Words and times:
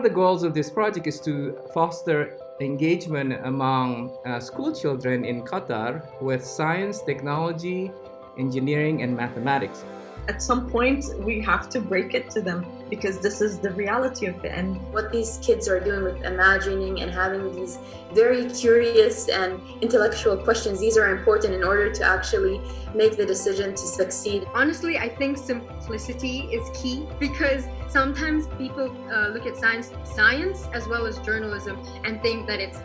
of 0.00 0.04
the 0.04 0.14
goals 0.14 0.42
of 0.44 0.54
this 0.54 0.70
project 0.70 1.06
is 1.06 1.20
to 1.20 1.58
foster 1.74 2.38
engagement 2.58 3.34
among 3.44 4.16
uh, 4.24 4.40
school 4.40 4.74
children 4.74 5.26
in 5.26 5.42
Qatar 5.42 5.92
with 6.22 6.42
science, 6.42 7.02
technology, 7.02 7.92
engineering, 8.38 9.02
and 9.02 9.14
mathematics. 9.14 9.84
At 10.26 10.42
some 10.42 10.70
point, 10.70 11.04
we 11.18 11.40
have 11.42 11.68
to 11.70 11.80
break 11.80 12.14
it 12.14 12.30
to 12.30 12.40
them 12.40 12.64
because 12.88 13.20
this 13.20 13.42
is 13.42 13.58
the 13.58 13.72
reality 13.72 14.24
of 14.24 14.42
it. 14.42 14.52
And 14.52 14.80
what 14.90 15.12
these 15.12 15.38
kids 15.42 15.68
are 15.68 15.80
doing 15.80 16.02
with 16.04 16.24
imagining 16.24 17.02
and 17.02 17.10
having 17.10 17.54
these 17.54 17.76
very 18.14 18.48
curious 18.48 19.28
and 19.28 19.60
intellectual 19.82 20.36
questions, 20.38 20.80
these 20.80 20.96
are 20.96 21.14
important 21.14 21.52
in 21.52 21.62
order 21.62 21.92
to 21.92 22.04
actually 22.04 22.58
make 22.94 23.18
the 23.18 23.26
decision 23.26 23.72
to 23.72 23.86
succeed. 24.00 24.46
Honestly, 24.54 24.96
I 24.96 25.10
think 25.10 25.36
simplicity 25.36 26.48
is 26.56 26.64
key 26.80 27.06
because 27.18 27.66
sometimes 27.90 28.46
people 28.56 28.94
uh, 29.12 29.28
look 29.28 29.46
at 29.46 29.56
science, 29.56 29.90
science 30.04 30.66
as 30.72 30.86
well 30.86 31.06
as 31.06 31.18
journalism, 31.18 31.84
and 32.04 32.22
think 32.22 32.46
that 32.46 32.60
it's 32.60 32.78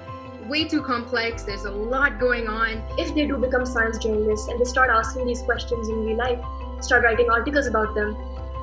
way 0.48 0.68
too 0.68 0.82
complex. 0.82 1.44
There's 1.44 1.66
a 1.66 1.72
lot 1.72 2.20
going 2.20 2.48
on. 2.48 2.84
If 2.98 3.14
they 3.14 3.26
do 3.28 3.38
become 3.38 3.66
science 3.66 3.98
journalists 4.00 4.48
and 4.48 4.60
they 4.60 4.66
start 4.66 4.90
asking 4.90 5.28
these 5.28 5.42
questions 5.42 5.90
in 5.90 6.06
real 6.06 6.18
life, 6.18 6.40
start 6.82 7.04
writing 7.04 7.30
articles 7.30 7.68
about 7.68 7.94
them, 7.96 8.18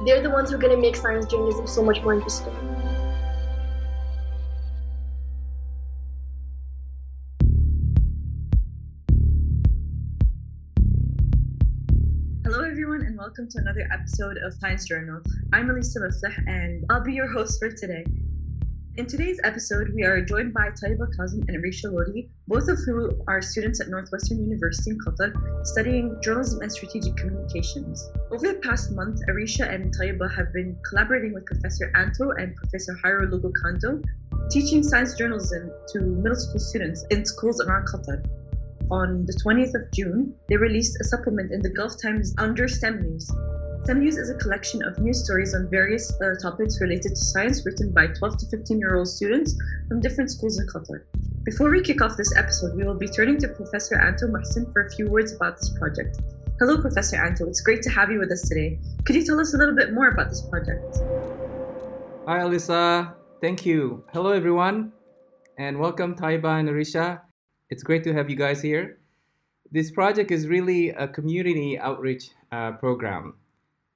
they're 0.05 0.23
the 0.23 0.31
ones 0.31 0.51
who 0.51 0.57
are 0.57 0.61
going 0.61 0.75
to 0.75 0.81
make 0.81 0.97
science 0.97 1.27
journalism 1.27 1.67
so 1.67 1.83
much 1.83 2.03
more 2.03 2.15
interesting. 2.15 2.72
Welcome 13.33 13.49
to 13.49 13.61
another 13.61 13.89
episode 13.91 14.37
of 14.45 14.53
Science 14.53 14.87
Journal. 14.87 15.19
I'm 15.55 15.71
Elisa 15.71 16.01
Masleh, 16.01 16.37
and 16.47 16.85
I'll 16.91 17.03
be 17.03 17.15
your 17.15 17.33
host 17.33 17.59
for 17.59 17.71
today. 17.71 18.05
In 18.99 19.07
today's 19.07 19.41
episode, 19.43 19.89
we 19.95 20.03
are 20.05 20.21
joined 20.21 20.53
by 20.53 20.69
Taiba 20.69 21.07
Kazim 21.17 21.43
and 21.49 21.57
Arisha 21.57 21.91
Lodi, 21.91 22.29
both 22.47 22.69
of 22.69 22.79
whom 22.85 23.23
are 23.29 23.41
students 23.41 23.81
at 23.81 23.89
Northwestern 23.89 24.39
University 24.45 24.91
in 24.91 24.99
Qatar, 24.99 25.33
studying 25.67 26.15
journalism 26.23 26.61
and 26.61 26.71
strategic 26.71 27.17
communications. 27.17 28.07
Over 28.31 28.49
the 28.49 28.61
past 28.63 28.93
month, 28.93 29.21
Arisha 29.31 29.67
and 29.67 29.97
Taiba 29.97 30.31
have 30.37 30.53
been 30.53 30.77
collaborating 30.91 31.33
with 31.33 31.47
Professor 31.47 31.91
Anto 31.95 32.33
and 32.33 32.55
Professor 32.55 32.99
Jairo 33.03 33.31
Lugo 33.31 33.51
teaching 34.51 34.83
science 34.83 35.15
journalism 35.15 35.71
to 35.89 36.01
middle 36.03 36.37
school 36.37 36.61
students 36.61 37.07
in 37.11 37.25
schools 37.25 37.63
around 37.63 37.87
Qatar. 37.87 38.23
On 38.93 39.27
the 39.27 39.33
20th 39.45 39.75
of 39.75 39.91
June, 39.93 40.35
they 40.49 40.57
released 40.57 40.99
a 41.01 41.05
supplement 41.05 41.51
in 41.51 41.63
the 41.63 41.71
Gulf 41.71 42.01
Times 42.01 42.35
under 42.39 42.69
STEM 42.69 43.03
News, 43.03 43.33
STEM 43.85 43.99
News 43.99 44.17
is 44.17 44.31
a 44.31 44.37
collection 44.37 44.81
of 44.85 44.97
news 45.01 45.25
stories 45.25 45.57
on 45.57 45.69
various 45.69 46.13
uh, 46.21 46.35
topics 46.41 46.81
related 46.81 47.17
to 47.17 47.17
science 47.17 47.67
written 47.67 47.91
by 47.91 48.07
12 48.07 48.37
to 48.39 48.47
15 48.47 48.79
year 48.79 48.95
old 48.95 49.09
students 49.09 49.57
from 49.89 50.01
different 50.01 50.31
schools 50.31 50.61
in 50.61 50.69
Qatar. 50.69 51.03
Before 51.43 51.69
we 51.69 51.83
kick 51.83 52.01
off 52.01 52.17
this 52.17 52.33
episode, 52.37 52.77
we 52.77 52.85
will 52.85 52.95
be 52.95 53.09
turning 53.09 53.39
to 53.39 53.49
Professor 53.49 53.99
Anto 53.99 54.29
Mohsin 54.29 54.73
for 54.73 54.87
a 54.87 54.91
few 54.91 55.11
words 55.11 55.33
about 55.33 55.59
this 55.59 55.77
project. 55.77 56.21
Hello, 56.61 56.81
Professor 56.81 57.17
Anto. 57.17 57.49
It's 57.49 57.61
great 57.61 57.83
to 57.83 57.91
have 57.91 58.13
you 58.13 58.21
with 58.21 58.31
us 58.31 58.49
today. 58.49 58.79
Could 59.05 59.17
you 59.17 59.25
tell 59.25 59.41
us 59.41 59.53
a 59.55 59.57
little 59.57 59.75
bit 59.75 59.93
more 59.93 60.11
about 60.11 60.29
this 60.29 60.43
project? 60.43 60.99
Hi, 62.29 62.39
Alyssa. 62.39 63.15
Thank 63.41 63.67
you. 63.67 64.05
Hello, 64.13 64.31
everyone, 64.31 64.93
and 65.59 65.81
welcome, 65.81 66.15
Taiba 66.15 66.61
and 66.61 66.69
Arisha. 66.69 67.23
It's 67.73 67.83
great 67.83 68.05
to 68.05 68.13
have 68.13 68.29
you 68.29 68.37
guys 68.37 68.61
here. 68.61 68.99
This 69.71 69.91
project 69.91 70.31
is 70.31 70.47
really 70.47 70.91
a 70.91 71.09
community 71.09 71.79
outreach 71.79 72.29
uh, 72.53 72.73
program 72.73 73.33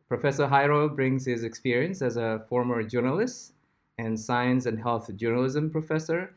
Professor 0.08 0.46
Jairo 0.46 0.88
brings 0.96 1.26
his 1.26 1.44
experience 1.44 2.00
as 2.00 2.16
a 2.16 2.46
former 2.48 2.82
journalist 2.82 3.52
and 3.98 4.18
science 4.18 4.64
and 4.64 4.80
health 4.80 5.14
journalism 5.14 5.68
professor, 5.68 6.32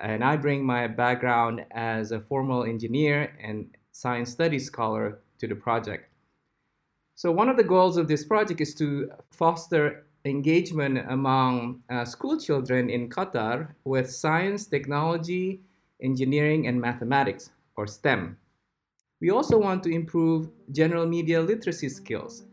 and 0.00 0.22
I 0.22 0.36
bring 0.36 0.64
my 0.64 0.86
background 0.86 1.66
as 1.72 2.12
a 2.12 2.20
formal 2.20 2.62
engineer 2.62 3.36
and 3.42 3.76
science 3.90 4.30
studies 4.30 4.66
scholar 4.66 5.18
to 5.38 5.48
the 5.48 5.56
project. 5.56 6.08
So, 7.16 7.32
one 7.32 7.48
of 7.48 7.56
the 7.56 7.70
goals 7.74 7.96
of 7.96 8.06
this 8.06 8.22
project 8.22 8.60
is 8.60 8.72
to 8.76 9.10
foster 9.32 10.06
engagement 10.24 10.98
among 11.08 11.82
uh, 11.90 12.04
school 12.04 12.38
children 12.38 12.88
in 12.88 13.08
Qatar 13.08 13.74
with 13.82 14.12
science, 14.12 14.68
technology, 14.68 15.60
engineering, 16.02 16.66
and 16.66 16.80
mathematics, 16.80 17.50
or 17.76 17.86
STEM. 17.86 18.36
We 19.20 19.30
also 19.30 19.58
want 19.58 19.82
to 19.84 19.90
improve 19.90 20.48
general 20.72 21.06
media 21.06 21.40
literacy 21.40 21.88
skills 21.88 22.44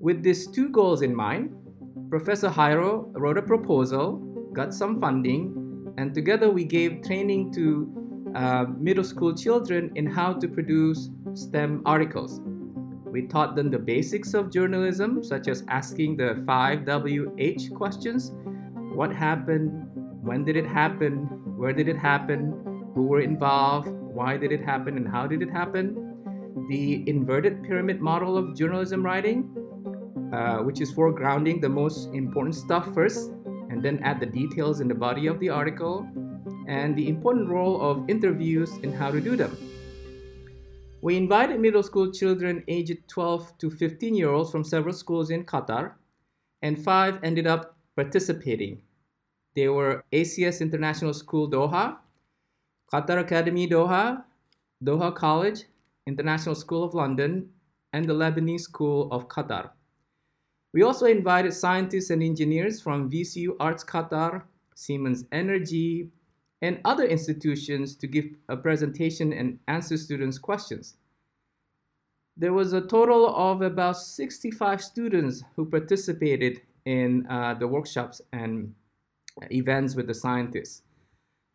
with 0.00 0.22
these 0.22 0.46
two 0.46 0.68
goals 0.68 1.02
in 1.02 1.14
mind, 1.14 1.54
Professor 2.10 2.48
Jairo 2.48 3.10
wrote 3.14 3.38
a 3.38 3.42
proposal, 3.42 4.18
got 4.52 4.74
some 4.74 5.00
funding, 5.00 5.92
and 5.98 6.14
together 6.14 6.50
we 6.50 6.64
gave 6.64 7.02
training 7.02 7.52
to 7.52 8.32
uh, 8.36 8.66
middle 8.78 9.04
school 9.04 9.34
children 9.34 9.90
in 9.94 10.06
how 10.06 10.32
to 10.34 10.46
produce 10.46 11.08
STEM 11.34 11.82
articles. 11.86 12.40
We 13.06 13.26
taught 13.26 13.56
them 13.56 13.70
the 13.70 13.78
basics 13.78 14.34
of 14.34 14.52
journalism, 14.52 15.24
such 15.24 15.48
as 15.48 15.64
asking 15.68 16.18
the 16.18 16.42
five 16.46 16.84
WH 16.86 17.74
questions 17.74 18.32
what 18.94 19.12
happened, 19.12 19.88
when 20.22 20.44
did 20.44 20.56
it 20.56 20.66
happen, 20.66 21.28
where 21.56 21.72
did 21.72 21.88
it 21.88 21.96
happen, 21.96 22.52
who 22.94 23.04
were 23.06 23.20
involved, 23.20 23.88
why 23.88 24.36
did 24.36 24.52
it 24.52 24.62
happen, 24.62 24.96
and 24.96 25.08
how 25.08 25.26
did 25.26 25.42
it 25.42 25.50
happen. 25.50 25.84
The 26.68 27.08
inverted 27.08 27.62
pyramid 27.62 28.00
model 28.00 28.36
of 28.36 28.54
journalism 28.56 29.04
writing, 29.04 29.50
uh, 30.32 30.58
which 30.58 30.80
is 30.80 30.92
foregrounding 30.92 31.60
the 31.60 31.68
most 31.68 32.08
important 32.12 32.54
stuff 32.54 32.92
first, 32.94 33.30
and 33.70 33.82
then 33.82 34.00
add 34.02 34.20
the 34.20 34.26
details 34.26 34.80
in 34.80 34.88
the 34.88 34.94
body 34.94 35.26
of 35.26 35.40
the 35.40 35.48
article, 35.48 36.06
and 36.68 36.96
the 36.96 37.08
important 37.08 37.48
role 37.48 37.80
of 37.80 38.08
interviews 38.08 38.72
and 38.82 38.94
how 38.94 39.10
to 39.10 39.20
do 39.20 39.36
them. 39.36 39.56
We 41.00 41.16
invited 41.16 41.60
middle 41.60 41.82
school 41.82 42.10
children 42.10 42.64
aged 42.68 43.08
12 43.08 43.58
to 43.58 43.70
15 43.70 44.14
year 44.14 44.30
olds 44.30 44.50
from 44.50 44.64
several 44.64 44.94
schools 44.94 45.30
in 45.30 45.44
Qatar, 45.44 45.92
and 46.62 46.82
five 46.82 47.20
ended 47.22 47.46
up 47.46 47.76
participating. 47.94 48.82
They 49.56 49.68
were 49.68 50.04
ACS 50.12 50.60
International 50.60 51.14
School 51.14 51.50
Doha, 51.50 51.96
Qatar 52.92 53.20
Academy 53.20 53.66
Doha, 53.66 54.22
Doha 54.84 55.14
College, 55.14 55.64
International 56.06 56.54
School 56.54 56.84
of 56.84 56.92
London, 56.92 57.48
and 57.94 58.04
the 58.06 58.12
Lebanese 58.12 58.60
School 58.60 59.10
of 59.10 59.28
Qatar. 59.28 59.70
We 60.74 60.82
also 60.82 61.06
invited 61.06 61.54
scientists 61.54 62.10
and 62.10 62.22
engineers 62.22 62.82
from 62.82 63.10
VCU 63.10 63.56
Arts 63.58 63.82
Qatar, 63.82 64.42
Siemens 64.74 65.24
Energy, 65.32 66.10
and 66.60 66.78
other 66.84 67.04
institutions 67.04 67.96
to 67.96 68.06
give 68.06 68.26
a 68.50 68.58
presentation 68.58 69.32
and 69.32 69.58
answer 69.68 69.96
students' 69.96 70.38
questions. 70.38 70.98
There 72.36 72.52
was 72.52 72.74
a 72.74 72.82
total 72.82 73.34
of 73.34 73.62
about 73.62 73.96
65 73.96 74.82
students 74.82 75.42
who 75.54 75.64
participated 75.64 76.60
in 76.84 77.26
uh, 77.30 77.54
the 77.54 77.66
workshops 77.66 78.20
and 78.34 78.74
events 79.50 79.94
with 79.94 80.06
the 80.06 80.14
scientists. 80.14 80.82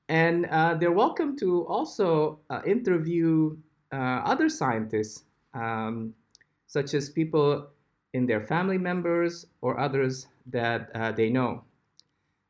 And 0.09 0.46
uh, 0.47 0.75
they're 0.75 0.92
welcome 0.92 1.38
to 1.38 1.66
also 1.68 2.40
uh, 2.50 2.62
interview 2.66 3.56
uh, 3.94 4.22
other 4.25 4.50
scientists, 4.50 5.24
um, 5.53 6.14
such 6.68 6.94
as 6.94 7.09
people 7.09 7.68
in 8.14 8.25
their 8.25 8.41
family 8.41 8.78
members 8.78 9.46
or 9.62 9.80
others 9.80 10.28
that 10.47 10.90
uh, 10.96 11.12
they 11.12 11.30
know. 11.30 11.64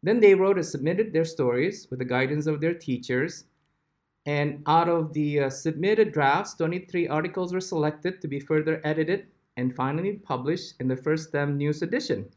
Then 0.04 0.20
they 0.20 0.34
wrote 0.34 0.58
and 0.58 0.66
submitted 0.66 1.14
their 1.14 1.26
stories 1.26 1.88
with 1.90 2.00
the 2.00 2.06
guidance 2.06 2.48
of 2.48 2.62
their 2.62 2.74
teachers. 2.74 3.46
And 4.26 4.64
out 4.66 4.90
of 4.90 5.14
the 5.14 5.42
uh, 5.42 5.50
submitted 5.50 6.12
drafts, 6.12 6.56
23 6.56 7.08
articles 7.08 7.54
were 7.54 7.62
selected 7.62 8.22
to 8.22 8.28
be 8.28 8.40
further 8.40 8.82
edited 8.84 9.28
and 9.58 9.76
finally 9.76 10.14
published 10.14 10.76
in 10.80 10.88
the 10.88 10.96
first 10.96 11.30
STEM 11.30 11.58
News 11.58 11.82
edition 11.82 12.28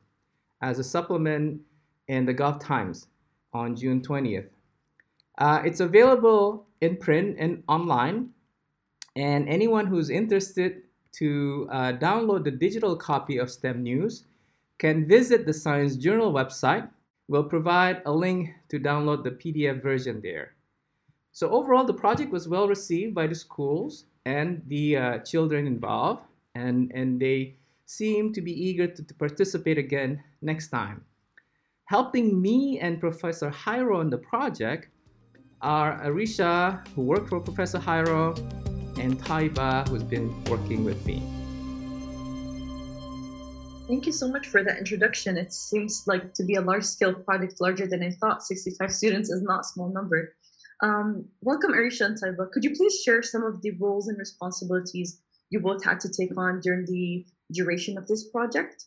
as 0.61 0.79
a 0.79 0.85
supplement 0.85 1.61
in 2.09 2.27
the 2.27 2.33
Gulf 2.33 2.59
Times 2.59 3.07
on 3.53 3.77
June 3.77 4.01
20th. 4.01 4.49
Uh, 5.39 5.63
it's 5.65 5.81
available 5.81 6.67
in 6.81 6.97
print 6.97 7.37
and 7.39 7.63
online, 7.69 8.31
and 9.17 9.49
anyone 9.49 9.87
who's 9.87 10.11
interested 10.11 10.83
to 11.13 11.69
uh, 11.71 11.93
download 11.93 12.45
the 12.45 12.51
digital 12.51 12.97
copy 12.97 13.39
of 13.39 13.51
STEM 13.51 13.83
News 13.83 14.25
can 14.79 15.07
visit 15.07 15.47
the 15.47 15.55
Science 15.55 15.97
Journal 15.97 16.33
website. 16.33 16.89
We'll 17.29 17.45
provide 17.45 18.03
a 18.07 18.13
link 18.13 18.51
to 18.69 18.79
download 18.79 19.23
the 19.23 19.31
PDF 19.31 19.83
version 19.83 20.21
there. 20.21 20.55
So 21.33 21.51
overall, 21.51 21.85
the 21.85 21.95
project 21.95 22.31
was 22.31 22.49
well 22.49 22.69
received 22.69 23.15
by 23.15 23.27
the 23.27 23.35
schools 23.35 24.05
and 24.25 24.63
the 24.67 24.97
uh, 24.97 25.19
children 25.19 25.67
involved, 25.67 26.23
and, 26.55 26.93
and 26.95 27.21
they 27.21 27.57
seem 27.87 28.33
to 28.33 28.41
be 28.41 28.53
eager 28.53 28.87
to, 28.87 29.03
to 29.03 29.15
participate 29.15 29.79
again 29.79 30.23
next 30.43 30.69
time. 30.69 31.05
Helping 31.87 32.41
me 32.41 32.79
and 32.81 32.99
Professor 32.99 33.51
Jairo 33.51 33.99
on 33.99 34.09
the 34.09 34.17
project 34.17 34.89
are 35.61 36.01
Arisha, 36.03 36.83
who 36.95 37.03
worked 37.03 37.29
for 37.29 37.41
Professor 37.41 37.79
Jairo, 37.79 38.35
and 38.99 39.23
Taiba, 39.23 39.87
who's 39.89 40.03
been 40.03 40.33
working 40.45 40.83
with 40.83 41.05
me. 41.05 41.23
Thank 43.87 44.07
you 44.07 44.13
so 44.13 44.29
much 44.29 44.47
for 44.47 44.65
that 44.65 44.79
introduction. 44.79 45.37
It 45.37 45.53
seems 45.53 46.05
like 46.07 46.33
to 46.33 46.45
be 46.45 46.55
a 46.55 46.63
large 46.63 46.85
scale 46.85 47.13
project, 47.13 47.61
larger 47.61 47.87
than 47.87 48.03
I 48.03 48.13
thought. 48.13 48.43
65 48.43 48.91
students 48.91 49.29
is 49.29 49.43
not 49.43 49.61
a 49.61 49.65
small 49.65 49.93
number. 49.93 50.35
Um, 50.83 51.27
welcome, 51.43 51.75
Arisha 51.75 52.07
and 52.07 52.17
Taiba. 52.19 52.51
Could 52.51 52.65
you 52.65 52.75
please 52.75 53.03
share 53.05 53.21
some 53.23 53.43
of 53.43 53.61
the 53.61 53.73
roles 53.73 54.09
and 54.09 54.19
responsibilities 54.19 55.21
you 55.51 55.61
both 55.61 55.85
had 55.85 56.01
to 56.01 56.09
take 56.09 56.35
on 56.39 56.61
during 56.61 56.87
the 56.87 57.27
duration 57.53 57.99
of 57.99 58.09
this 58.09 58.31
project? 58.31 58.87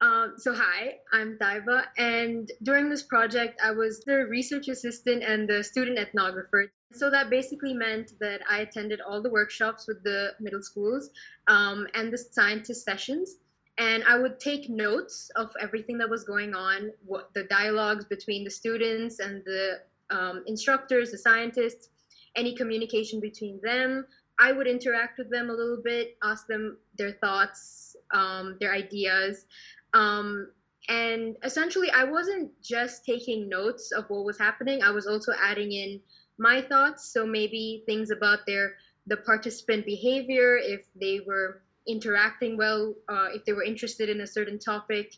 Um, 0.00 0.34
so 0.36 0.52
hi, 0.54 0.96
I'm 1.12 1.38
Taiba, 1.40 1.84
and 1.96 2.50
during 2.62 2.90
this 2.90 3.02
project, 3.02 3.60
I 3.64 3.70
was 3.70 4.00
the 4.00 4.26
research 4.26 4.68
assistant 4.68 5.22
and 5.22 5.48
the 5.48 5.62
student 5.64 5.98
ethnographer. 5.98 6.68
So 6.92 7.10
that 7.10 7.30
basically 7.30 7.72
meant 7.72 8.12
that 8.20 8.40
I 8.50 8.58
attended 8.58 9.00
all 9.00 9.22
the 9.22 9.30
workshops 9.30 9.86
with 9.88 10.02
the 10.04 10.32
middle 10.40 10.62
schools 10.62 11.10
um, 11.46 11.86
and 11.94 12.12
the 12.12 12.18
scientist 12.18 12.84
sessions 12.84 13.36
and 13.78 14.04
I 14.04 14.18
would 14.18 14.38
take 14.38 14.70
notes 14.70 15.30
of 15.36 15.50
everything 15.60 15.98
that 15.98 16.08
was 16.08 16.22
going 16.24 16.54
on, 16.54 16.92
what 17.04 17.30
the 17.34 17.44
dialogues 17.44 18.04
between 18.04 18.44
the 18.44 18.50
students 18.50 19.18
and 19.18 19.42
the 19.44 19.80
um, 20.10 20.44
instructors, 20.46 21.10
the 21.10 21.18
scientists, 21.18 21.88
any 22.36 22.54
communication 22.54 23.20
between 23.20 23.60
them. 23.62 24.06
I 24.38 24.52
would 24.52 24.66
interact 24.66 25.18
with 25.18 25.30
them 25.30 25.50
a 25.50 25.52
little 25.52 25.80
bit, 25.82 26.16
ask 26.22 26.46
them 26.46 26.76
their 26.98 27.12
thoughts, 27.12 27.96
um, 28.12 28.56
their 28.60 28.72
ideas. 28.72 29.46
Um, 29.94 30.50
and 30.88 31.36
essentially, 31.42 31.90
I 31.90 32.04
wasn't 32.04 32.50
just 32.62 33.06
taking 33.06 33.48
notes 33.48 33.90
of 33.92 34.04
what 34.08 34.24
was 34.24 34.38
happening, 34.38 34.82
I 34.82 34.90
was 34.90 35.06
also 35.06 35.32
adding 35.42 35.72
in 35.72 36.00
my 36.38 36.60
thoughts. 36.60 37.12
So 37.12 37.24
maybe 37.24 37.82
things 37.86 38.10
about 38.10 38.40
their 38.46 38.74
the 39.06 39.16
participant 39.18 39.84
behavior, 39.86 40.56
if 40.56 40.86
they 41.00 41.20
were 41.26 41.62
interacting 41.86 42.56
well, 42.56 42.94
uh, 43.08 43.28
if 43.34 43.44
they 43.44 43.52
were 43.52 43.62
interested 43.62 44.08
in 44.08 44.22
a 44.22 44.26
certain 44.26 44.58
topic. 44.58 45.14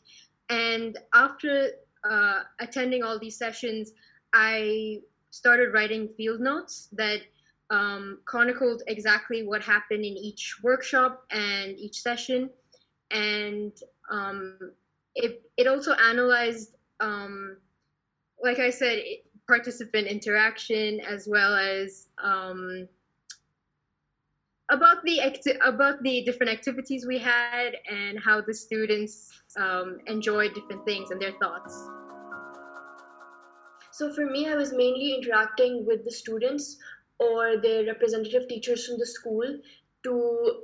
And 0.49 0.99
after 1.15 1.71
uh, 2.09 2.43
attending 2.61 3.03
all 3.03 3.19
these 3.19 3.37
sessions, 3.37 3.93
I 4.33 5.01
started 5.31 5.73
writing 5.73 6.09
field 6.17 6.41
notes 6.41 6.89
that 6.93 7.21
um, 7.71 8.19
chronicled 8.25 8.83
exactly 8.87 9.43
what 9.47 9.63
happened 9.63 10.05
in 10.05 10.17
each 10.17 10.57
workshop 10.63 11.25
and 11.31 11.79
each 11.79 12.01
session. 12.01 12.51
And 13.11 13.73
um, 14.11 14.59
it, 15.15 15.43
it 15.57 15.67
also 15.67 15.93
analyzed, 15.93 16.77
um, 17.01 17.57
like 18.43 18.59
I 18.59 18.71
said, 18.71 19.03
participant 19.49 20.07
interaction 20.09 21.01
as 21.01 21.29
well 21.29 21.55
as 21.55 22.09
um, 22.23 22.89
about 24.71 25.03
the 25.05 25.21
about 25.65 26.03
the 26.03 26.25
different 26.25 26.53
activities 26.53 27.07
we 27.07 27.19
had 27.19 27.77
and 27.91 28.19
how 28.19 28.41
the 28.41 28.53
students 28.53 29.31
um, 29.57 29.99
enjoyed 30.07 30.55
different 30.55 30.85
things 30.85 31.11
and 31.11 31.21
their 31.21 31.33
thoughts. 31.41 31.89
So 33.93 34.13
for 34.13 34.27
me, 34.27 34.49
I 34.49 34.57
was 34.57 34.73
mainly 34.73 35.15
interacting 35.15 35.87
with 35.87 36.05
the 36.05 36.11
students 36.11 36.77
or 37.19 37.57
their 37.57 37.87
representative 37.87 38.49
teachers 38.49 38.87
from 38.87 38.99
the 38.99 39.07
school 39.07 39.59
to 40.07 40.17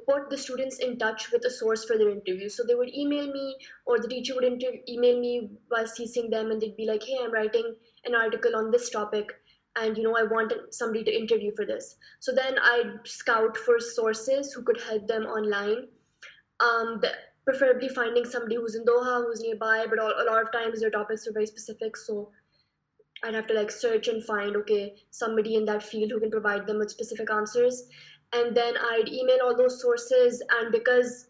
put 0.08 0.30
the 0.30 0.38
students 0.38 0.78
in 0.78 0.98
touch 0.98 1.30
with 1.32 1.44
a 1.44 1.50
source 1.50 1.84
for 1.84 1.98
their 1.98 2.10
interview. 2.10 2.48
So 2.48 2.64
they 2.66 2.74
would 2.74 2.94
email 2.94 3.32
me, 3.32 3.56
or 3.86 3.98
the 3.98 4.08
teacher 4.08 4.34
would 4.34 4.64
email 4.88 5.20
me 5.20 5.50
while 5.68 5.84
CCing 5.94 6.30
them, 6.30 6.50
and 6.50 6.60
they'd 6.60 6.76
be 6.82 6.90
like, 6.92 7.08
"Hey, 7.12 7.18
I'm 7.22 7.32
writing 7.38 7.74
an 8.10 8.20
article 8.24 8.56
on 8.56 8.70
this 8.70 8.90
topic 8.98 9.32
and 9.80 9.96
you 9.96 10.02
know 10.04 10.16
i 10.16 10.22
want 10.22 10.52
somebody 10.70 11.02
to 11.04 11.18
interview 11.18 11.50
for 11.56 11.64
this. 11.64 11.96
So 12.20 12.32
then 12.32 12.58
i'd 12.72 13.06
scout 13.06 13.56
for 13.56 13.78
sources 13.80 14.52
who 14.52 14.62
could 14.62 14.80
help 14.88 15.06
them 15.08 15.24
online. 15.24 15.88
Um, 16.60 17.00
preferably 17.44 17.88
finding 17.88 18.24
somebody 18.24 18.56
who's 18.56 18.76
in 18.76 18.84
doha 18.84 19.24
who's 19.24 19.40
nearby 19.40 19.86
but 19.88 19.98
all, 19.98 20.12
a 20.16 20.26
lot 20.30 20.42
of 20.42 20.52
times 20.52 20.80
their 20.80 20.90
topics 20.90 21.26
are 21.26 21.32
very 21.32 21.46
specific 21.46 21.96
so 21.96 22.30
i'd 23.24 23.34
have 23.34 23.48
to 23.48 23.54
like 23.54 23.70
search 23.70 24.06
and 24.06 24.24
find 24.24 24.56
okay 24.56 24.94
somebody 25.10 25.56
in 25.56 25.64
that 25.64 25.82
field 25.82 26.12
who 26.12 26.20
can 26.20 26.30
provide 26.30 26.66
them 26.66 26.78
with 26.78 26.90
specific 26.90 27.32
answers 27.32 27.88
and 28.32 28.56
then 28.56 28.74
i'd 28.92 29.08
email 29.08 29.38
all 29.44 29.56
those 29.56 29.80
sources 29.80 30.42
and 30.58 30.72
because 30.72 31.26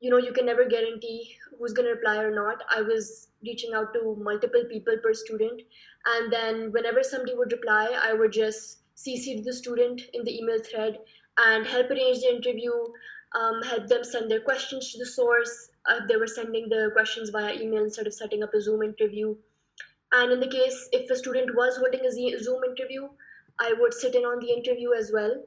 you 0.00 0.10
know 0.10 0.18
you 0.18 0.32
can 0.32 0.46
never 0.46 0.64
guarantee 0.68 1.36
who's 1.58 1.72
going 1.72 1.86
to 1.86 1.94
reply 1.94 2.16
or 2.18 2.34
not 2.34 2.62
i 2.74 2.80
was 2.80 3.28
reaching 3.44 3.74
out 3.74 3.92
to 3.94 4.16
multiple 4.20 4.64
people 4.70 4.96
per 5.02 5.12
student. 5.12 5.62
And 6.06 6.32
then 6.32 6.72
whenever 6.72 7.02
somebody 7.02 7.34
would 7.34 7.52
reply 7.52 7.96
i 8.02 8.12
would 8.12 8.32
just 8.32 8.78
cc 8.96 9.44
the 9.44 9.52
student 9.52 10.02
in 10.12 10.24
the 10.24 10.36
email 10.38 10.58
thread 10.68 10.98
and 11.38 11.66
help 11.66 11.90
arrange 11.90 12.20
the 12.20 12.34
interview 12.34 12.72
um, 13.34 13.62
help 13.62 13.86
them 13.86 14.04
send 14.04 14.30
their 14.30 14.40
questions 14.40 14.92
to 14.92 14.98
the 14.98 15.06
source 15.06 15.70
uh, 15.88 16.00
they 16.08 16.16
were 16.16 16.26
sending 16.26 16.68
the 16.68 16.90
questions 16.92 17.30
via 17.30 17.54
email 17.54 17.84
instead 17.84 18.06
of 18.06 18.14
setting 18.14 18.42
up 18.42 18.54
a 18.54 18.60
zoom 18.60 18.82
interview. 18.82 19.34
And 20.12 20.30
in 20.32 20.40
the 20.40 20.48
case 20.48 20.88
if 20.92 21.10
a 21.10 21.16
student 21.16 21.54
was 21.54 21.76
holding 21.76 22.04
a 22.04 22.12
zoom 22.12 22.64
interview 22.64 23.08
i 23.60 23.72
would 23.78 23.94
sit 23.94 24.14
in 24.14 24.24
on 24.24 24.40
the 24.40 24.52
interview 24.52 24.92
as 24.92 25.10
well 25.14 25.40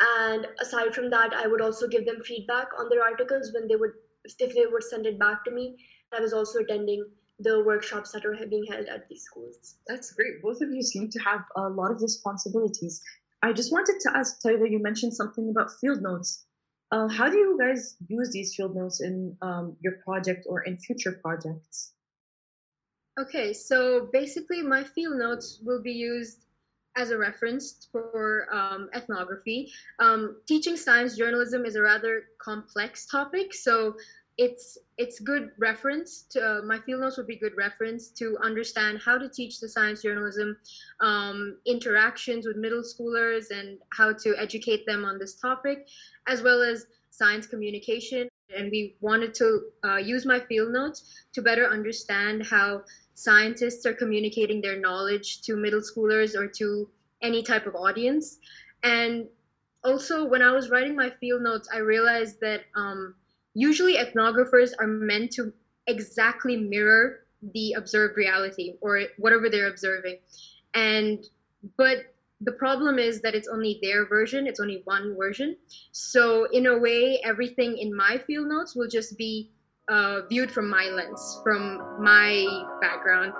and 0.00 0.46
aside 0.60 0.94
from 0.94 1.08
that 1.10 1.32
i 1.34 1.46
would 1.46 1.60
also 1.60 1.88
give 1.88 2.04
them 2.04 2.20
feedback 2.22 2.68
on 2.78 2.88
their 2.88 3.02
articles 3.02 3.52
when 3.54 3.66
they 3.68 3.76
would 3.76 3.92
if 4.24 4.54
they 4.54 4.66
would 4.66 4.82
send 4.82 5.06
it 5.06 5.18
back 5.18 5.44
to 5.44 5.50
me 5.50 5.76
i 6.12 6.20
was 6.20 6.32
also 6.32 6.58
attending 6.58 7.04
the 7.38 7.62
workshops 7.64 8.12
that 8.12 8.24
are 8.24 8.34
being 8.46 8.64
held 8.70 8.86
at 8.86 9.08
these 9.08 9.22
schools. 9.22 9.76
That's 9.86 10.12
great. 10.12 10.40
Both 10.42 10.62
of 10.62 10.70
you 10.72 10.82
seem 10.82 11.10
to 11.10 11.18
have 11.20 11.40
a 11.56 11.68
lot 11.68 11.90
of 11.90 12.00
responsibilities. 12.00 13.02
I 13.42 13.52
just 13.52 13.72
wanted 13.72 14.00
to 14.00 14.16
ask 14.16 14.40
Taiba, 14.42 14.70
you 14.70 14.82
mentioned 14.82 15.14
something 15.14 15.50
about 15.50 15.70
field 15.80 16.00
notes. 16.00 16.44
Uh, 16.90 17.08
how 17.08 17.28
do 17.28 17.36
you 17.36 17.58
guys 17.60 17.96
use 18.08 18.30
these 18.32 18.54
field 18.54 18.74
notes 18.74 19.02
in 19.02 19.36
um, 19.42 19.76
your 19.82 19.94
project 20.04 20.46
or 20.48 20.62
in 20.62 20.78
future 20.78 21.20
projects? 21.22 21.92
Okay, 23.18 23.52
so 23.52 24.08
basically, 24.12 24.62
my 24.62 24.84
field 24.84 25.18
notes 25.18 25.60
will 25.64 25.82
be 25.82 25.92
used 25.92 26.45
as 26.96 27.10
a 27.10 27.18
reference 27.18 27.88
for 27.92 28.46
um, 28.52 28.88
ethnography. 28.94 29.70
Um, 29.98 30.36
teaching 30.46 30.76
science 30.76 31.16
journalism 31.16 31.64
is 31.64 31.76
a 31.76 31.82
rather 31.82 32.24
complex 32.38 33.06
topic, 33.06 33.54
so 33.54 33.94
it's 34.38 34.76
it's 34.98 35.18
good 35.18 35.50
reference 35.58 36.22
to 36.30 36.40
uh, 36.40 36.62
my 36.62 36.78
field 36.80 37.00
notes 37.00 37.16
would 37.16 37.26
be 37.26 37.36
good 37.36 37.56
reference 37.56 38.08
to 38.08 38.36
understand 38.42 39.00
how 39.02 39.16
to 39.16 39.28
teach 39.28 39.60
the 39.60 39.68
science 39.68 40.02
journalism 40.02 40.56
um, 41.00 41.56
interactions 41.66 42.46
with 42.46 42.56
middle 42.56 42.82
schoolers 42.82 43.50
and 43.50 43.78
how 43.92 44.12
to 44.12 44.34
educate 44.38 44.84
them 44.86 45.04
on 45.04 45.18
this 45.18 45.40
topic 45.40 45.88
as 46.28 46.42
well 46.42 46.62
as 46.62 46.86
science 47.10 47.46
communication 47.46 48.28
and 48.54 48.70
we 48.70 48.96
wanted 49.00 49.34
to 49.34 49.60
uh, 49.84 49.96
use 49.96 50.26
my 50.26 50.40
field 50.40 50.72
notes 50.72 51.24
to 51.32 51.42
better 51.42 51.66
understand 51.66 52.46
how 52.46 52.82
scientists 53.14 53.86
are 53.86 53.94
communicating 53.94 54.60
their 54.60 54.78
knowledge 54.78 55.42
to 55.42 55.56
middle 55.56 55.80
schoolers 55.80 56.34
or 56.34 56.46
to 56.46 56.88
any 57.22 57.42
type 57.42 57.66
of 57.66 57.74
audience. 57.74 58.38
And 58.82 59.26
also 59.84 60.24
when 60.24 60.42
i 60.42 60.50
was 60.50 60.68
writing 60.68 60.96
my 60.96 61.08
field 61.20 61.42
notes 61.42 61.68
i 61.72 61.78
realized 61.78 62.40
that 62.40 62.62
um, 62.74 63.14
usually 63.54 63.94
ethnographers 63.96 64.72
are 64.80 64.88
meant 64.88 65.30
to 65.30 65.52
exactly 65.86 66.56
mirror 66.56 67.20
the 67.54 67.72
observed 67.72 68.16
reality 68.16 68.74
or 68.80 69.02
whatever 69.18 69.48
they're 69.48 69.68
observing. 69.68 70.18
And 70.74 71.24
but 71.76 72.14
the 72.42 72.52
problem 72.52 72.98
is 72.98 73.20
that 73.22 73.34
it's 73.34 73.48
only 73.48 73.78
their 73.82 74.06
version 74.06 74.46
it's 74.46 74.60
only 74.60 74.82
one 74.84 75.16
version 75.16 75.56
so 75.92 76.46
in 76.52 76.66
a 76.66 76.78
way 76.78 77.20
everything 77.24 77.78
in 77.78 77.94
my 77.94 78.18
field 78.26 78.48
notes 78.48 78.76
will 78.76 78.88
just 78.88 79.16
be 79.16 79.50
uh, 79.88 80.20
viewed 80.28 80.50
from 80.50 80.68
my 80.68 80.84
lens 80.86 81.40
from 81.42 82.02
my 82.02 82.44
background 82.80 83.32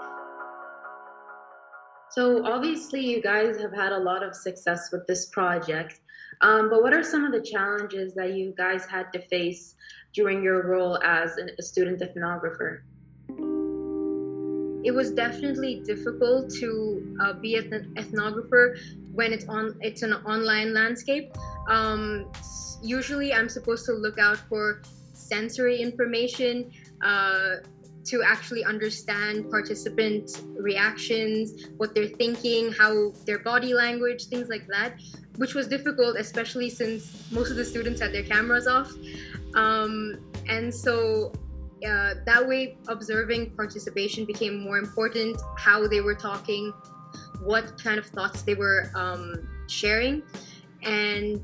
so 2.11 2.45
obviously 2.47 3.01
you 3.01 3.21
guys 3.21 3.61
have 3.61 3.75
had 3.75 3.93
a 3.93 3.99
lot 3.99 4.23
of 4.23 4.35
success 4.35 4.89
with 4.93 5.07
this 5.07 5.27
project 5.27 6.01
um, 6.41 6.69
but 6.69 6.83
what 6.83 6.93
are 6.93 7.03
some 7.03 7.25
of 7.25 7.33
the 7.33 7.41
challenges 7.41 8.15
that 8.15 8.35
you 8.35 8.55
guys 8.57 8.85
had 8.87 9.13
to 9.13 9.21
face 9.21 9.75
during 10.13 10.43
your 10.43 10.67
role 10.67 11.03
as 11.03 11.37
a 11.59 11.63
student 11.63 12.01
ethnographer? 12.01 12.81
It 14.87 14.95
was 14.95 15.11
definitely 15.11 15.83
difficult 15.85 16.49
to 16.61 17.17
uh, 17.21 17.33
be 17.33 17.57
an 17.57 17.93
ethnographer 17.97 18.79
when 19.13 19.33
it's 19.33 19.47
on 19.49 19.77
it's 19.81 20.03
an 20.03 20.13
online 20.13 20.73
landscape. 20.73 21.35
Um, 21.69 22.31
usually, 22.83 23.35
I'm 23.35 23.49
supposed 23.49 23.85
to 23.87 23.93
look 23.93 24.21
out 24.21 24.39
for 24.49 24.83
sensory 25.13 25.83
information. 25.83 26.71
Uh, 27.03 27.57
to 28.05 28.23
actually 28.23 28.65
understand 28.65 29.51
participant 29.51 30.45
reactions, 30.57 31.67
what 31.77 31.93
they're 31.93 32.07
thinking, 32.07 32.71
how 32.71 33.11
their 33.25 33.41
body 33.41 33.75
language, 33.75 34.27
things 34.27 34.49
like 34.49 34.65
that, 34.69 34.93
which 35.39 35.55
was 35.55 35.67
difficult, 35.67 36.17
especially 36.17 36.71
since 36.71 37.29
most 37.33 37.51
of 37.51 37.57
the 37.57 37.65
students 37.65 38.01
had 38.01 38.13
their 38.13 38.23
cameras 38.23 38.69
off. 38.69 38.93
Um, 39.57 40.19
and 40.49 40.73
so 40.73 41.33
uh, 41.85 42.15
that 42.25 42.47
way, 42.47 42.79
observing 42.89 43.51
participation 43.57 44.25
became 44.25 44.63
more 44.63 44.79
important, 44.79 45.41
how 45.59 45.87
they 45.87 46.01
were 46.01 46.15
talking, 46.15 46.73
what 47.41 47.83
kind 47.83 47.99
of 47.99 48.07
thoughts 48.07 48.43
they 48.43 48.55
were 48.55 48.91
um, 48.95 49.47
sharing. 49.69 50.23
And 50.83 51.41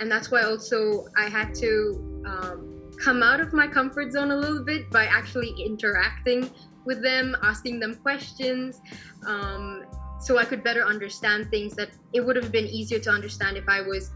and 0.00 0.10
that's 0.10 0.30
why 0.30 0.42
also 0.42 1.06
I 1.16 1.28
had 1.28 1.54
to 1.56 2.22
um, 2.26 2.90
come 3.02 3.22
out 3.22 3.40
of 3.40 3.52
my 3.52 3.66
comfort 3.66 4.12
zone 4.12 4.30
a 4.30 4.36
little 4.36 4.64
bit 4.64 4.90
by 4.90 5.04
actually 5.06 5.54
interacting 5.62 6.50
with 6.84 7.02
them, 7.02 7.36
asking 7.42 7.80
them 7.80 7.94
questions, 7.96 8.80
um, 9.26 9.84
so 10.20 10.38
I 10.38 10.44
could 10.44 10.64
better 10.64 10.84
understand 10.84 11.50
things 11.50 11.74
that 11.76 11.90
it 12.12 12.20
would 12.20 12.36
have 12.36 12.50
been 12.50 12.66
easier 12.66 12.98
to 13.00 13.10
understand 13.10 13.56
if 13.56 13.68
I 13.68 13.82
was 13.82 14.10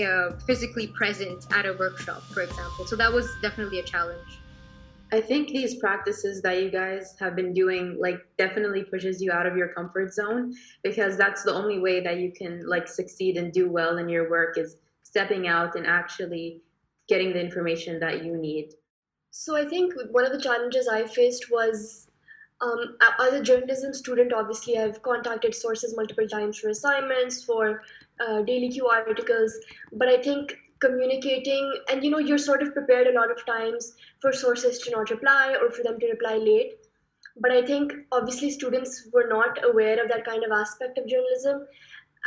uh, 0.00 0.38
physically 0.46 0.88
present 0.88 1.46
at 1.52 1.66
a 1.66 1.72
workshop, 1.74 2.22
for 2.34 2.42
example. 2.42 2.86
So 2.86 2.96
that 2.96 3.12
was 3.12 3.28
definitely 3.40 3.78
a 3.78 3.82
challenge. 3.82 4.41
I 5.12 5.20
think 5.20 5.48
these 5.48 5.74
practices 5.74 6.40
that 6.40 6.62
you 6.62 6.70
guys 6.70 7.14
have 7.20 7.36
been 7.36 7.52
doing 7.52 7.98
like 8.00 8.18
definitely 8.38 8.84
pushes 8.84 9.20
you 9.20 9.30
out 9.30 9.46
of 9.46 9.58
your 9.58 9.68
comfort 9.68 10.14
zone 10.14 10.54
because 10.82 11.18
that's 11.18 11.42
the 11.42 11.52
only 11.52 11.78
way 11.78 12.00
that 12.00 12.16
you 12.16 12.32
can 12.32 12.66
like 12.66 12.88
succeed 12.88 13.36
and 13.36 13.52
do 13.52 13.70
well 13.70 13.98
in 13.98 14.08
your 14.08 14.30
work 14.30 14.56
is 14.56 14.76
stepping 15.02 15.46
out 15.46 15.76
and 15.76 15.86
actually 15.86 16.62
getting 17.08 17.34
the 17.34 17.40
information 17.40 18.00
that 18.00 18.24
you 18.24 18.38
need. 18.38 18.70
So 19.30 19.54
I 19.54 19.66
think 19.66 19.92
one 20.12 20.24
of 20.24 20.32
the 20.32 20.40
challenges 20.40 20.88
I 20.88 21.04
faced 21.04 21.50
was 21.50 22.08
um, 22.62 22.96
as 23.20 23.34
a 23.34 23.42
journalism 23.42 23.92
student, 23.92 24.32
obviously 24.32 24.78
I've 24.78 25.02
contacted 25.02 25.54
sources 25.54 25.94
multiple 25.94 26.26
times 26.26 26.58
for 26.58 26.70
assignments, 26.70 27.44
for 27.44 27.82
uh, 28.20 28.42
daily 28.42 28.70
Q 28.70 28.88
articles, 28.88 29.58
but 29.92 30.08
I 30.08 30.22
think 30.22 30.56
communicating 30.82 31.72
and 31.90 32.04
you 32.04 32.10
know 32.10 32.18
you're 32.18 32.44
sort 32.44 32.62
of 32.62 32.72
prepared 32.74 33.06
a 33.06 33.14
lot 33.18 33.30
of 33.30 33.44
times 33.46 33.92
for 34.20 34.32
sources 34.32 34.78
to 34.80 34.90
not 34.90 35.10
reply 35.10 35.56
or 35.60 35.70
for 35.70 35.82
them 35.82 35.98
to 36.00 36.10
reply 36.10 36.36
late. 36.36 36.74
But 37.40 37.52
i 37.52 37.62
think 37.70 37.92
obviously 38.12 38.50
students 38.50 39.08
were 39.12 39.26
not 39.28 39.64
aware 39.70 40.02
of 40.02 40.10
that 40.10 40.24
kind 40.24 40.44
of 40.44 40.52
aspect 40.58 40.98
of 40.98 41.08
journalism. 41.14 41.66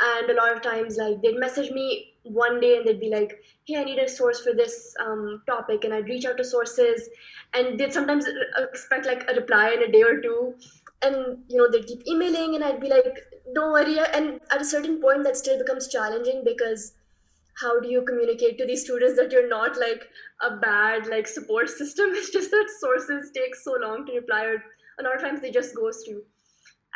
And 0.06 0.30
a 0.30 0.34
lot 0.34 0.54
of 0.54 0.62
times 0.62 0.96
like 1.02 1.22
they'd 1.22 1.38
message 1.42 1.70
me 1.70 2.14
one 2.22 2.58
day 2.60 2.76
and 2.76 2.86
they'd 2.86 3.00
be 3.00 3.10
like 3.10 3.36
hey 3.66 3.76
i 3.80 3.84
need 3.84 4.00
a 4.00 4.08
source 4.08 4.40
for 4.46 4.52
this 4.52 4.74
um, 5.04 5.42
topic 5.46 5.84
and 5.84 5.94
i'd 5.94 6.10
reach 6.14 6.26
out 6.26 6.36
to 6.38 6.44
sources. 6.44 7.08
And 7.54 7.78
they'd 7.78 7.92
sometimes 7.92 8.26
expect 8.58 9.06
like 9.06 9.30
a 9.30 9.40
reply 9.40 9.70
in 9.76 9.88
a 9.88 9.92
day 9.92 10.02
or 10.02 10.20
two. 10.20 10.54
And 11.02 11.38
you 11.48 11.56
know 11.58 11.70
they'd 11.70 11.86
keep 11.86 12.06
emailing 12.08 12.54
and 12.56 12.64
i'd 12.64 12.80
be 12.80 12.88
like 12.88 13.24
don't 13.54 13.72
worry 13.72 13.98
and 14.18 14.40
at 14.50 14.60
a 14.60 14.64
certain 14.64 15.00
point 15.00 15.24
that 15.24 15.36
still 15.36 15.58
becomes 15.58 15.88
challenging 15.88 16.42
because 16.44 16.94
how 17.56 17.80
do 17.80 17.88
you 17.88 18.02
communicate 18.02 18.58
to 18.58 18.66
these 18.66 18.84
students 18.84 19.16
that 19.16 19.32
you're 19.32 19.48
not 19.48 19.78
like 19.78 20.08
a 20.42 20.56
bad 20.56 21.06
like 21.06 21.26
support 21.26 21.70
system? 21.70 22.10
It's 22.14 22.30
just 22.30 22.50
that 22.50 22.68
sources 22.80 23.30
take 23.34 23.54
so 23.54 23.76
long 23.80 24.06
to 24.06 24.12
reply 24.12 24.44
or 24.44 24.62
a 24.98 25.02
lot 25.02 25.16
of 25.16 25.22
times 25.22 25.40
they 25.40 25.50
just 25.50 25.74
ghost 25.74 26.06
you. 26.06 26.24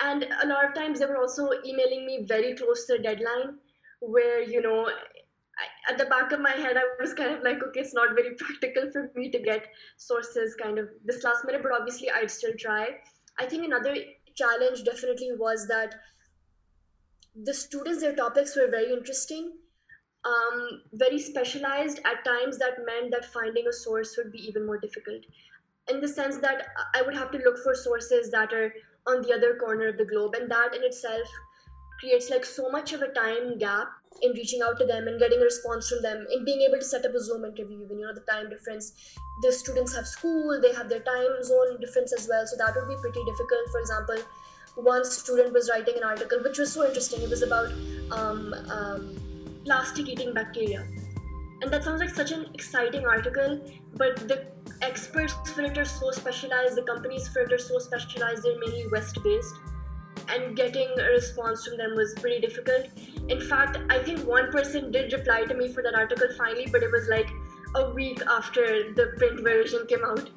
And 0.02 0.26
a 0.42 0.46
lot 0.46 0.64
of 0.64 0.74
times 0.74 0.98
they 0.98 1.06
were 1.06 1.18
also 1.18 1.50
emailing 1.66 2.06
me 2.06 2.24
very 2.26 2.54
close 2.54 2.86
to 2.86 2.96
the 2.96 3.02
deadline 3.02 3.58
where 4.00 4.42
you 4.42 4.62
know 4.62 4.88
I, 4.88 5.92
at 5.92 5.98
the 5.98 6.06
back 6.06 6.32
of 6.32 6.40
my 6.40 6.52
head 6.52 6.78
i 6.78 6.84
was 6.98 7.12
kind 7.12 7.34
of 7.34 7.42
like 7.42 7.62
okay 7.62 7.80
it's 7.80 7.92
not 7.92 8.14
very 8.14 8.34
practical 8.34 8.90
for 8.90 9.10
me 9.14 9.30
to 9.30 9.38
get 9.38 9.66
sources 9.98 10.54
kind 10.54 10.78
of 10.78 10.88
this 11.04 11.22
last 11.22 11.44
minute 11.44 11.62
but 11.62 11.72
obviously 11.72 12.10
i'd 12.10 12.30
still 12.30 12.54
try. 12.58 12.96
I 13.38 13.46
think 13.46 13.64
another 13.64 13.94
challenge 14.34 14.84
definitely 14.84 15.32
was 15.38 15.68
that 15.68 15.94
the 17.44 17.54
students 17.54 18.00
their 18.00 18.16
topics 18.16 18.56
were 18.56 18.70
very 18.70 18.92
interesting 18.92 19.52
um, 20.24 20.82
very 20.92 21.18
specialized 21.18 22.00
at 22.04 22.24
times 22.24 22.58
that 22.58 22.84
meant 22.84 23.10
that 23.10 23.32
finding 23.32 23.66
a 23.66 23.72
source 23.72 24.16
would 24.16 24.32
be 24.32 24.38
even 24.38 24.66
more 24.66 24.78
difficult. 24.78 25.22
In 25.88 26.00
the 26.00 26.08
sense 26.08 26.36
that 26.38 26.66
i 26.94 27.02
would 27.02 27.16
have 27.16 27.30
to 27.32 27.38
look 27.38 27.58
for 27.62 27.74
sources 27.74 28.30
that 28.30 28.52
are 28.52 28.72
on 29.06 29.22
the 29.22 29.32
other 29.34 29.56
corner 29.56 29.88
of 29.88 29.96
the 29.96 30.04
globe 30.04 30.34
and 30.34 30.50
that 30.50 30.74
in 30.74 30.84
itself 30.84 31.26
creates 31.98 32.30
like 32.30 32.44
so 32.44 32.70
much 32.70 32.92
of 32.92 33.02
a 33.02 33.08
time 33.08 33.58
gap 33.58 33.88
in 34.22 34.32
reaching 34.32 34.62
out 34.62 34.78
to 34.78 34.84
them 34.84 35.08
and 35.08 35.18
getting 35.18 35.40
a 35.40 35.44
response 35.44 35.88
from 35.88 36.02
them 36.02 36.26
in 36.32 36.44
being 36.44 36.60
able 36.60 36.78
to 36.78 36.84
set 36.84 37.04
up 37.04 37.14
a 37.14 37.20
zoom 37.20 37.44
interview 37.44 37.80
even 37.82 37.98
you 37.98 38.06
know 38.06 38.14
the 38.14 38.26
time 38.32 38.48
difference 38.50 38.92
the 39.42 39.52
students 39.52 39.94
have 39.94 40.06
school 40.06 40.60
they 40.60 40.72
have 40.74 40.88
their 40.88 41.00
time 41.00 41.42
zone 41.42 41.80
difference 41.80 42.12
as 42.12 42.28
well. 42.28 42.46
So 42.46 42.56
that 42.56 42.74
would 42.76 42.88
be 42.88 42.96
pretty 43.00 43.24
difficult. 43.24 43.70
For 43.72 43.80
example 43.80 44.16
one 44.76 45.04
student 45.04 45.52
was 45.52 45.68
writing 45.70 45.96
an 45.96 46.04
article 46.04 46.38
which 46.42 46.58
was 46.58 46.72
so 46.72 46.86
interesting. 46.86 47.22
It 47.22 47.30
was 47.30 47.42
about 47.42 47.72
um, 48.10 48.54
um, 48.70 49.16
plastic 49.64 50.08
eating 50.08 50.32
bacteria. 50.34 50.86
And 51.62 51.70
that 51.70 51.84
sounds 51.84 52.00
like 52.00 52.10
such 52.10 52.32
an 52.32 52.46
exciting 52.54 53.04
article, 53.04 53.60
but 53.94 54.28
the 54.28 54.46
experts 54.80 55.34
for 55.50 55.62
it 55.62 55.76
are 55.76 55.84
so 55.84 56.10
specialized, 56.10 56.76
the 56.76 56.82
companies 56.82 57.28
for 57.28 57.40
it 57.40 57.52
are 57.52 57.58
so 57.58 57.78
specialized, 57.78 58.42
they're 58.42 58.58
mainly 58.58 58.86
West 58.90 59.18
based. 59.22 59.54
And 60.28 60.56
getting 60.56 60.88
a 60.98 61.04
response 61.10 61.66
from 61.66 61.76
them 61.76 61.96
was 61.96 62.14
pretty 62.14 62.40
difficult. 62.40 62.86
In 63.28 63.40
fact, 63.40 63.78
I 63.90 64.02
think 64.02 64.26
one 64.26 64.50
person 64.50 64.90
did 64.90 65.12
reply 65.12 65.42
to 65.44 65.54
me 65.54 65.72
for 65.72 65.82
that 65.82 65.94
article 65.94 66.28
finally, 66.38 66.66
but 66.70 66.82
it 66.82 66.90
was 66.90 67.08
like 67.08 67.28
a 67.74 67.90
week 67.90 68.22
after 68.28 68.92
the 68.94 69.12
print 69.18 69.40
version 69.42 69.86
came 69.88 70.04
out. 70.04 70.30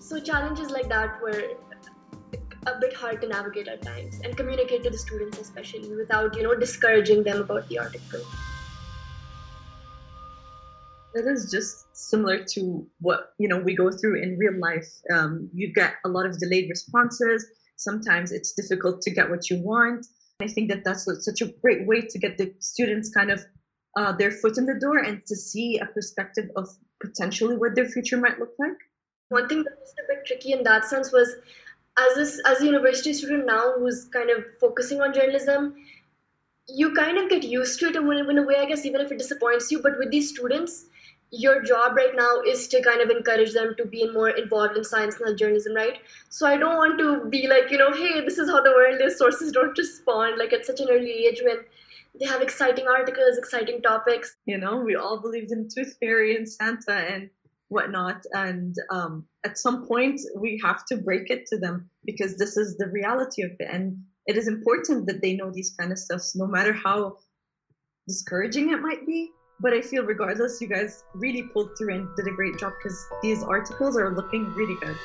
So 0.00 0.20
challenges 0.20 0.70
like 0.70 0.88
that 0.88 1.20
were 1.22 1.56
a 2.66 2.78
bit 2.80 2.92
hard 2.94 3.20
to 3.20 3.28
navigate 3.28 3.68
at 3.68 3.82
times 3.82 4.20
and 4.24 4.36
communicate 4.36 4.82
to 4.82 4.90
the 4.90 4.98
students 4.98 5.38
especially 5.38 5.94
without 5.94 6.36
you 6.36 6.42
know 6.42 6.54
discouraging 6.54 7.22
them 7.22 7.40
about 7.40 7.68
the 7.68 7.78
article 7.78 8.20
that 11.16 11.26
is 11.26 11.50
just 11.50 11.86
similar 11.96 12.44
to 12.44 12.86
what 13.00 13.32
you 13.38 13.48
know 13.48 13.58
we 13.58 13.74
go 13.74 13.90
through 13.90 14.22
in 14.22 14.36
real 14.38 14.58
life. 14.58 14.88
Um, 15.12 15.48
you 15.52 15.72
get 15.72 15.94
a 16.04 16.08
lot 16.08 16.26
of 16.26 16.38
delayed 16.38 16.68
responses. 16.68 17.46
Sometimes 17.76 18.32
it's 18.32 18.52
difficult 18.52 19.02
to 19.02 19.10
get 19.10 19.30
what 19.30 19.48
you 19.50 19.62
want. 19.62 20.06
I 20.40 20.48
think 20.48 20.70
that 20.70 20.84
that's 20.84 21.08
such 21.24 21.40
a 21.40 21.52
great 21.62 21.86
way 21.86 22.02
to 22.02 22.18
get 22.18 22.36
the 22.36 22.54
students 22.60 23.10
kind 23.10 23.30
of 23.30 23.40
uh, 23.96 24.12
their 24.12 24.30
foot 24.30 24.58
in 24.58 24.66
the 24.66 24.74
door 24.74 24.98
and 24.98 25.24
to 25.26 25.34
see 25.34 25.78
a 25.78 25.86
perspective 25.86 26.50
of 26.56 26.68
potentially 27.00 27.56
what 27.56 27.74
their 27.74 27.86
future 27.86 28.18
might 28.18 28.38
look 28.38 28.52
like. 28.58 28.76
One 29.30 29.48
thing 29.48 29.64
that 29.64 29.78
was 29.80 29.94
a 29.98 30.14
bit 30.14 30.26
tricky 30.26 30.52
in 30.52 30.62
that 30.64 30.84
sense 30.84 31.10
was 31.12 31.34
as 31.98 32.16
a, 32.18 32.48
as 32.48 32.60
a 32.60 32.66
university 32.66 33.14
student 33.14 33.46
now 33.46 33.72
who's 33.78 34.04
kind 34.12 34.28
of 34.30 34.44
focusing 34.60 35.00
on 35.00 35.14
journalism, 35.14 35.74
you 36.68 36.94
kind 36.94 37.16
of 37.16 37.30
get 37.30 37.44
used 37.44 37.80
to 37.80 37.86
it 37.86 37.96
in 37.96 38.38
a 38.38 38.42
way, 38.42 38.56
I 38.58 38.66
guess, 38.66 38.84
even 38.84 39.00
if 39.00 39.10
it 39.10 39.18
disappoints 39.18 39.70
you. 39.70 39.80
But 39.80 39.98
with 39.98 40.10
these 40.10 40.28
students, 40.28 40.86
your 41.32 41.62
job 41.62 41.96
right 41.96 42.14
now 42.14 42.40
is 42.46 42.68
to 42.68 42.82
kind 42.82 43.00
of 43.00 43.10
encourage 43.10 43.52
them 43.52 43.74
to 43.76 43.84
be 43.84 44.10
more 44.12 44.30
involved 44.30 44.76
in 44.76 44.84
science 44.84 45.20
and 45.20 45.36
journalism, 45.36 45.74
right? 45.74 45.98
So 46.28 46.46
I 46.46 46.56
don't 46.56 46.76
want 46.76 46.98
to 46.98 47.28
be 47.28 47.48
like, 47.48 47.70
you 47.70 47.78
know, 47.78 47.92
hey, 47.92 48.20
this 48.24 48.38
is 48.38 48.48
how 48.48 48.62
the 48.62 48.70
world 48.70 49.00
is. 49.02 49.18
Sources 49.18 49.52
don't 49.52 49.76
respond 49.76 50.38
like 50.38 50.52
at 50.52 50.64
such 50.64 50.80
an 50.80 50.88
early 50.90 51.26
age 51.26 51.40
when 51.44 51.58
they 52.18 52.26
have 52.26 52.42
exciting 52.42 52.86
articles, 52.86 53.36
exciting 53.36 53.82
topics. 53.82 54.36
You 54.46 54.58
know, 54.58 54.76
we 54.76 54.94
all 54.94 55.20
believed 55.20 55.50
in 55.50 55.68
Tooth 55.68 55.96
Fairy 56.00 56.36
and 56.36 56.48
Santa 56.48 56.92
and 56.92 57.30
whatnot, 57.68 58.22
and 58.32 58.76
um, 58.90 59.26
at 59.44 59.58
some 59.58 59.86
point 59.86 60.20
we 60.36 60.60
have 60.62 60.86
to 60.86 60.96
break 60.96 61.30
it 61.30 61.46
to 61.46 61.58
them 61.58 61.90
because 62.04 62.38
this 62.38 62.56
is 62.56 62.76
the 62.76 62.86
reality 62.86 63.42
of 63.42 63.50
it, 63.58 63.68
and 63.70 63.98
it 64.26 64.36
is 64.36 64.46
important 64.46 65.06
that 65.06 65.20
they 65.20 65.34
know 65.34 65.50
these 65.50 65.74
kind 65.78 65.90
of 65.90 65.98
stuff, 65.98 66.22
no 66.36 66.46
matter 66.46 66.72
how 66.72 67.16
discouraging 68.06 68.70
it 68.70 68.80
might 68.80 69.04
be 69.04 69.32
but 69.60 69.72
I 69.72 69.80
feel 69.80 70.04
regardless, 70.04 70.60
you 70.60 70.68
guys 70.68 71.04
really 71.14 71.42
pulled 71.42 71.76
through 71.78 71.94
and 71.94 72.08
did 72.16 72.26
a 72.26 72.32
great 72.32 72.58
job 72.58 72.74
because 72.82 73.06
these 73.22 73.42
articles 73.42 73.96
are 73.96 74.14
looking 74.14 74.52
really 74.54 74.76
good. 74.80 74.96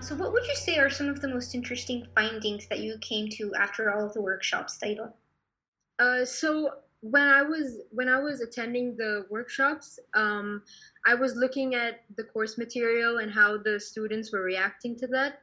So, 0.00 0.14
what 0.14 0.32
would 0.32 0.46
you 0.46 0.54
say 0.54 0.78
are 0.78 0.90
some 0.90 1.08
of 1.08 1.20
the 1.20 1.28
most 1.28 1.54
interesting 1.54 2.06
findings 2.14 2.66
that 2.68 2.80
you 2.80 2.96
came 3.00 3.28
to 3.30 3.54
after 3.54 3.92
all 3.92 4.06
of 4.06 4.14
the 4.14 4.22
workshops, 4.22 4.78
Taiba? 4.82 5.12
Uh, 5.98 6.24
so 6.24 6.70
when 7.00 7.28
I 7.28 7.42
was 7.42 7.82
when 7.90 8.08
I 8.08 8.18
was 8.18 8.40
attending 8.40 8.96
the 8.96 9.26
workshops, 9.30 9.98
um, 10.14 10.62
I 11.06 11.14
was 11.14 11.36
looking 11.36 11.74
at 11.74 12.04
the 12.16 12.24
course 12.24 12.58
material 12.58 13.18
and 13.18 13.30
how 13.30 13.58
the 13.58 13.78
students 13.78 14.32
were 14.32 14.42
reacting 14.42 14.96
to 14.98 15.06
that. 15.08 15.42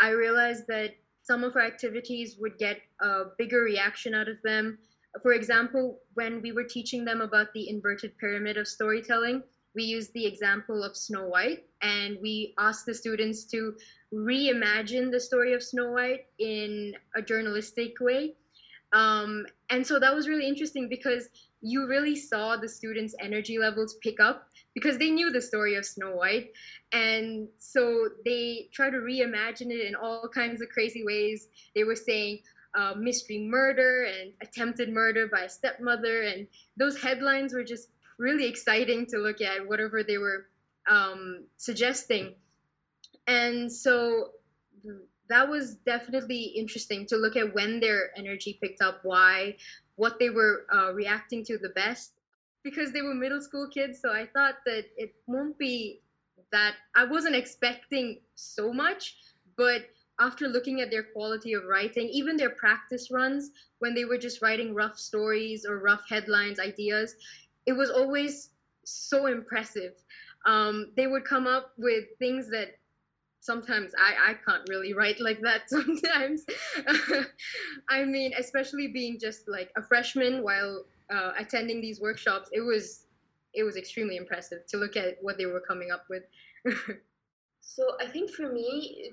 I 0.00 0.10
realized 0.10 0.66
that 0.68 0.94
some 1.22 1.44
of 1.44 1.56
our 1.56 1.62
activities 1.62 2.36
would 2.38 2.58
get 2.58 2.80
a 3.00 3.24
bigger 3.38 3.62
reaction 3.62 4.14
out 4.14 4.28
of 4.28 4.36
them 4.42 4.78
for 5.22 5.32
example, 5.32 6.00
when 6.14 6.42
we 6.42 6.52
were 6.52 6.64
teaching 6.64 7.04
them 7.04 7.20
about 7.20 7.52
the 7.52 7.68
inverted 7.68 8.16
pyramid 8.18 8.56
of 8.56 8.68
storytelling, 8.68 9.42
we 9.74 9.84
used 9.84 10.12
the 10.14 10.24
example 10.24 10.82
of 10.82 10.96
Snow 10.96 11.28
White 11.28 11.64
and 11.82 12.16
we 12.22 12.54
asked 12.58 12.86
the 12.86 12.94
students 12.94 13.44
to 13.44 13.74
reimagine 14.12 15.10
the 15.10 15.20
story 15.20 15.52
of 15.52 15.62
Snow 15.62 15.90
White 15.90 16.26
in 16.38 16.94
a 17.14 17.20
journalistic 17.20 17.92
way. 18.00 18.34
Um, 18.92 19.44
and 19.68 19.86
so 19.86 19.98
that 19.98 20.14
was 20.14 20.28
really 20.28 20.48
interesting 20.48 20.88
because 20.88 21.28
you 21.60 21.86
really 21.86 22.16
saw 22.16 22.56
the 22.56 22.68
students' 22.68 23.14
energy 23.20 23.58
levels 23.58 23.96
pick 24.02 24.20
up 24.20 24.48
because 24.74 24.96
they 24.98 25.10
knew 25.10 25.30
the 25.30 25.40
story 25.40 25.74
of 25.74 25.84
Snow 25.84 26.12
White. 26.12 26.50
And 26.92 27.48
so 27.58 28.08
they 28.24 28.68
tried 28.72 28.90
to 28.90 28.98
reimagine 28.98 29.70
it 29.70 29.86
in 29.86 29.94
all 29.94 30.28
kinds 30.32 30.62
of 30.62 30.68
crazy 30.68 31.04
ways. 31.04 31.48
They 31.74 31.84
were 31.84 31.96
saying, 31.96 32.40
uh, 32.76 32.94
mystery 32.96 33.38
murder 33.48 34.04
and 34.04 34.32
attempted 34.42 34.88
murder 34.90 35.26
by 35.26 35.42
a 35.42 35.48
stepmother. 35.48 36.22
And 36.22 36.46
those 36.76 37.00
headlines 37.02 37.54
were 37.54 37.64
just 37.64 37.88
really 38.18 38.46
exciting 38.46 39.06
to 39.06 39.18
look 39.18 39.40
at, 39.40 39.66
whatever 39.66 40.02
they 40.02 40.18
were 40.18 40.46
um, 40.88 41.44
suggesting. 41.56 42.34
And 43.26 43.72
so 43.72 44.30
that 45.28 45.48
was 45.48 45.76
definitely 45.86 46.42
interesting 46.56 47.06
to 47.06 47.16
look 47.16 47.36
at 47.36 47.54
when 47.54 47.80
their 47.80 48.10
energy 48.16 48.58
picked 48.62 48.82
up, 48.82 49.00
why, 49.02 49.56
what 49.96 50.18
they 50.18 50.30
were 50.30 50.66
uh, 50.72 50.92
reacting 50.92 51.44
to 51.46 51.58
the 51.58 51.70
best. 51.70 52.12
because 52.66 52.90
they 52.90 53.00
were 53.00 53.14
middle 53.14 53.40
school 53.40 53.68
kids. 53.68 54.00
So 54.02 54.12
I 54.12 54.26
thought 54.26 54.56
that 54.66 54.86
it 54.96 55.14
won't 55.28 55.56
be 55.56 56.00
that 56.50 56.74
I 56.96 57.04
wasn't 57.04 57.36
expecting 57.36 58.18
so 58.34 58.72
much, 58.72 59.16
but 59.56 59.82
after 60.18 60.48
looking 60.48 60.80
at 60.80 60.90
their 60.90 61.02
quality 61.02 61.52
of 61.52 61.64
writing, 61.64 62.08
even 62.08 62.36
their 62.36 62.50
practice 62.50 63.10
runs, 63.10 63.50
when 63.78 63.94
they 63.94 64.04
were 64.04 64.18
just 64.18 64.40
writing 64.40 64.74
rough 64.74 64.98
stories 64.98 65.66
or 65.66 65.78
rough 65.78 66.02
headlines, 66.08 66.58
ideas, 66.58 67.14
it 67.66 67.72
was 67.72 67.90
always 67.90 68.50
so 68.84 69.26
impressive. 69.26 69.92
Um, 70.46 70.92
they 70.96 71.06
would 71.06 71.24
come 71.24 71.46
up 71.46 71.72
with 71.76 72.04
things 72.18 72.48
that 72.50 72.76
sometimes 73.40 73.92
I, 73.98 74.30
I 74.30 74.34
can't 74.34 74.68
really 74.68 74.94
write 74.94 75.20
like 75.20 75.40
that 75.40 75.62
sometimes. 75.68 76.44
I 77.88 78.04
mean, 78.04 78.32
especially 78.38 78.88
being 78.88 79.18
just 79.18 79.48
like 79.48 79.70
a 79.76 79.82
freshman 79.82 80.42
while 80.42 80.84
uh, 81.10 81.32
attending 81.38 81.80
these 81.80 82.00
workshops, 82.00 82.48
it 82.52 82.60
was 82.60 83.02
it 83.54 83.62
was 83.62 83.76
extremely 83.76 84.16
impressive 84.16 84.66
to 84.66 84.76
look 84.76 84.96
at 84.96 85.16
what 85.22 85.38
they 85.38 85.46
were 85.46 85.60
coming 85.60 85.90
up 85.90 86.04
with. 86.10 86.24
so 87.60 87.82
I 88.02 88.06
think 88.06 88.30
for 88.30 88.52
me, 88.52 89.12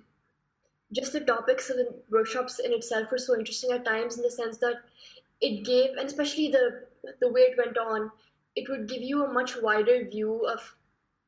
just 0.94 1.14
the 1.14 1.22
topics 1.22 1.70
of 1.70 1.78
the 1.78 1.94
workshops 2.12 2.60
in 2.60 2.74
itself 2.74 3.12
were 3.12 3.18
so 3.18 3.38
interesting 3.38 3.72
at 3.72 3.86
times 3.86 4.18
in 4.18 4.24
the 4.24 4.32
sense 4.32 4.58
that 4.58 4.78
it 5.42 5.66
gave, 5.66 5.92
and 5.98 6.08
especially 6.08 6.50
the 6.50 6.86
the 7.20 7.32
way 7.32 7.42
it 7.42 7.58
went 7.58 7.78
on, 7.78 8.12
it 8.56 8.70
would 8.70 8.88
give 8.88 9.02
you 9.02 9.26
a 9.26 9.34
much 9.34 9.62
wider 9.62 10.06
view 10.10 10.46
of 10.48 10.76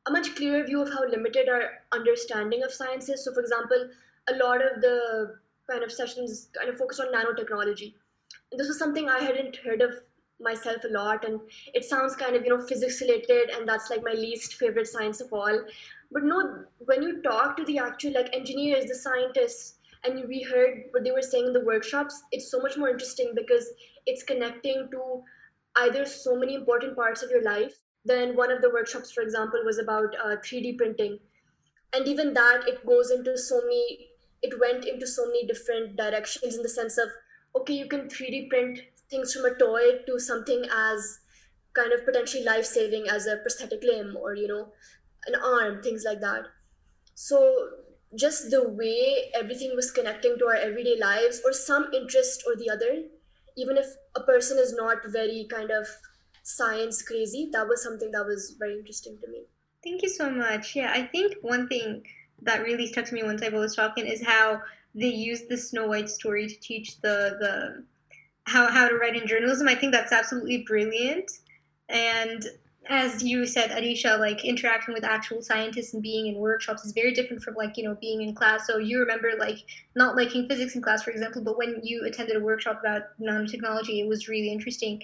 a 0.07 0.11
much 0.11 0.35
clearer 0.35 0.63
view 0.63 0.81
of 0.81 0.89
how 0.93 1.07
limited 1.07 1.49
our 1.49 1.63
understanding 1.91 2.63
of 2.63 2.71
science 2.71 3.09
is. 3.09 3.25
So, 3.25 3.33
for 3.33 3.41
example, 3.41 3.89
a 4.27 4.35
lot 4.35 4.63
of 4.63 4.81
the 4.81 5.37
kind 5.69 5.83
of 5.83 5.91
sessions 5.91 6.49
kind 6.57 6.69
of 6.69 6.77
focused 6.77 7.01
on 7.01 7.11
nanotechnology. 7.11 7.93
And 8.51 8.59
this 8.59 8.67
was 8.67 8.77
something 8.77 9.09
I 9.09 9.19
hadn't 9.19 9.55
heard 9.57 9.81
of 9.81 9.95
myself 10.39 10.83
a 10.83 10.89
lot, 10.89 11.25
and 11.25 11.39
it 11.73 11.85
sounds 11.85 12.15
kind 12.15 12.35
of 12.35 12.43
you 12.43 12.55
know 12.55 12.65
physics 12.65 13.01
related, 13.01 13.49
and 13.49 13.67
that's 13.67 13.89
like 13.89 14.03
my 14.03 14.13
least 14.13 14.55
favorite 14.55 14.87
science 14.87 15.21
of 15.21 15.33
all. 15.33 15.59
But 16.15 16.23
no, 16.23 16.63
when 16.79 17.03
you 17.03 17.21
talk 17.21 17.55
to 17.57 17.65
the 17.65 17.77
actual 17.77 18.13
like 18.13 18.35
engineers, 18.35 18.85
the 18.85 18.95
scientists, 18.95 19.75
and 20.03 20.27
we 20.27 20.41
heard 20.41 20.85
what 20.91 21.03
they 21.03 21.11
were 21.11 21.21
saying 21.21 21.45
in 21.45 21.53
the 21.53 21.65
workshops, 21.65 22.23
it's 22.31 22.49
so 22.49 22.59
much 22.59 22.77
more 22.77 22.89
interesting 22.89 23.33
because 23.35 23.69
it's 24.07 24.23
connecting 24.23 24.87
to 24.91 25.23
either 25.75 26.05
so 26.05 26.35
many 26.35 26.55
important 26.55 26.95
parts 26.95 27.21
of 27.21 27.29
your 27.29 27.43
life 27.43 27.75
then 28.05 28.35
one 28.35 28.51
of 28.51 28.61
the 28.61 28.69
workshops, 28.69 29.11
for 29.11 29.21
example, 29.21 29.59
was 29.65 29.79
about 29.79 30.15
uh, 30.23 30.37
3D 30.37 30.77
printing. 30.77 31.17
And 31.93 32.07
even 32.07 32.33
that, 32.35 32.67
it 32.67 32.85
goes 32.85 33.09
into 33.09 33.35
so 33.37 33.59
many, 33.61 34.09
it 34.43 34.59
went 34.59 34.85
into 34.85 35.07
so 35.07 35.25
many 35.25 35.47
different 35.47 35.97
directions 35.97 36.55
in 36.55 36.61
the 36.61 36.69
sense 36.69 36.99
of, 36.99 37.09
okay, 37.55 37.73
you 37.73 37.87
can 37.87 38.07
3D 38.07 38.49
print 38.49 38.79
things 39.09 39.33
from 39.33 39.45
a 39.45 39.55
toy 39.55 40.03
to 40.05 40.19
something 40.19 40.65
as 40.71 41.19
kind 41.73 41.91
of 41.93 42.05
potentially 42.05 42.43
life 42.43 42.65
saving 42.65 43.07
as 43.09 43.25
a 43.25 43.37
prosthetic 43.37 43.83
limb 43.83 44.15
or, 44.15 44.35
you 44.35 44.47
know, 44.47 44.71
an 45.27 45.35
arm, 45.35 45.81
things 45.81 46.03
like 46.05 46.21
that. 46.21 46.43
So 47.13 47.69
just 48.15 48.49
the 48.49 48.67
way 48.67 49.31
everything 49.33 49.75
was 49.75 49.91
connecting 49.91 50.37
to 50.39 50.45
our 50.45 50.55
everyday 50.55 50.97
lives 50.99 51.41
or 51.45 51.53
some 51.53 51.87
interest 51.93 52.43
or 52.47 52.55
the 52.55 52.69
other, 52.69 53.03
even 53.57 53.77
if 53.77 53.87
a 54.15 54.21
person 54.21 54.57
is 54.57 54.73
not 54.73 54.97
very 55.07 55.47
kind 55.49 55.71
of 55.71 55.87
science 56.43 57.01
crazy. 57.01 57.49
That 57.51 57.67
was 57.67 57.83
something 57.83 58.11
that 58.11 58.25
was 58.25 58.55
very 58.59 58.77
interesting 58.77 59.17
to 59.21 59.31
me. 59.31 59.43
Thank 59.83 60.03
you 60.03 60.09
so 60.09 60.29
much. 60.29 60.75
Yeah, 60.75 60.91
I 60.93 61.03
think 61.03 61.35
one 61.41 61.67
thing 61.67 62.03
that 62.41 62.63
really 62.63 62.87
stuck 62.87 63.05
to 63.05 63.13
me 63.13 63.23
once 63.23 63.41
I 63.41 63.49
was 63.49 63.75
talking 63.75 64.05
is 64.05 64.23
how 64.23 64.61
they 64.93 65.07
used 65.07 65.49
the 65.49 65.57
Snow 65.57 65.87
White 65.87 66.09
story 66.09 66.47
to 66.47 66.59
teach 66.59 67.01
the 67.01 67.37
the 67.39 67.83
how 68.45 68.67
how 68.67 68.87
to 68.87 68.95
write 68.95 69.15
in 69.15 69.27
journalism. 69.27 69.67
I 69.67 69.75
think 69.75 69.91
that's 69.91 70.11
absolutely 70.11 70.63
brilliant. 70.67 71.31
And 71.89 72.45
as 72.89 73.23
you 73.23 73.45
said, 73.45 73.71
Arisha, 73.71 74.17
like 74.19 74.45
interacting 74.45 74.93
with 74.93 75.03
actual 75.03 75.41
scientists 75.41 75.93
and 75.93 76.03
being 76.03 76.27
in 76.27 76.35
workshops 76.35 76.85
is 76.85 76.91
very 76.91 77.13
different 77.13 77.41
from 77.41 77.55
like, 77.55 77.77
you 77.77 77.83
know, 77.83 77.97
being 77.99 78.21
in 78.21 78.35
class. 78.35 78.67
So 78.67 78.77
you 78.77 78.99
remember 78.99 79.31
like 79.37 79.57
not 79.95 80.15
liking 80.15 80.47
physics 80.47 80.75
in 80.75 80.81
class, 80.81 81.03
for 81.03 81.11
example, 81.11 81.41
but 81.41 81.57
when 81.57 81.79
you 81.83 82.05
attended 82.05 82.35
a 82.35 82.39
workshop 82.39 82.79
about 82.79 83.03
nanotechnology, 83.19 84.01
it 84.01 84.07
was 84.07 84.27
really 84.27 84.51
interesting. 84.51 85.01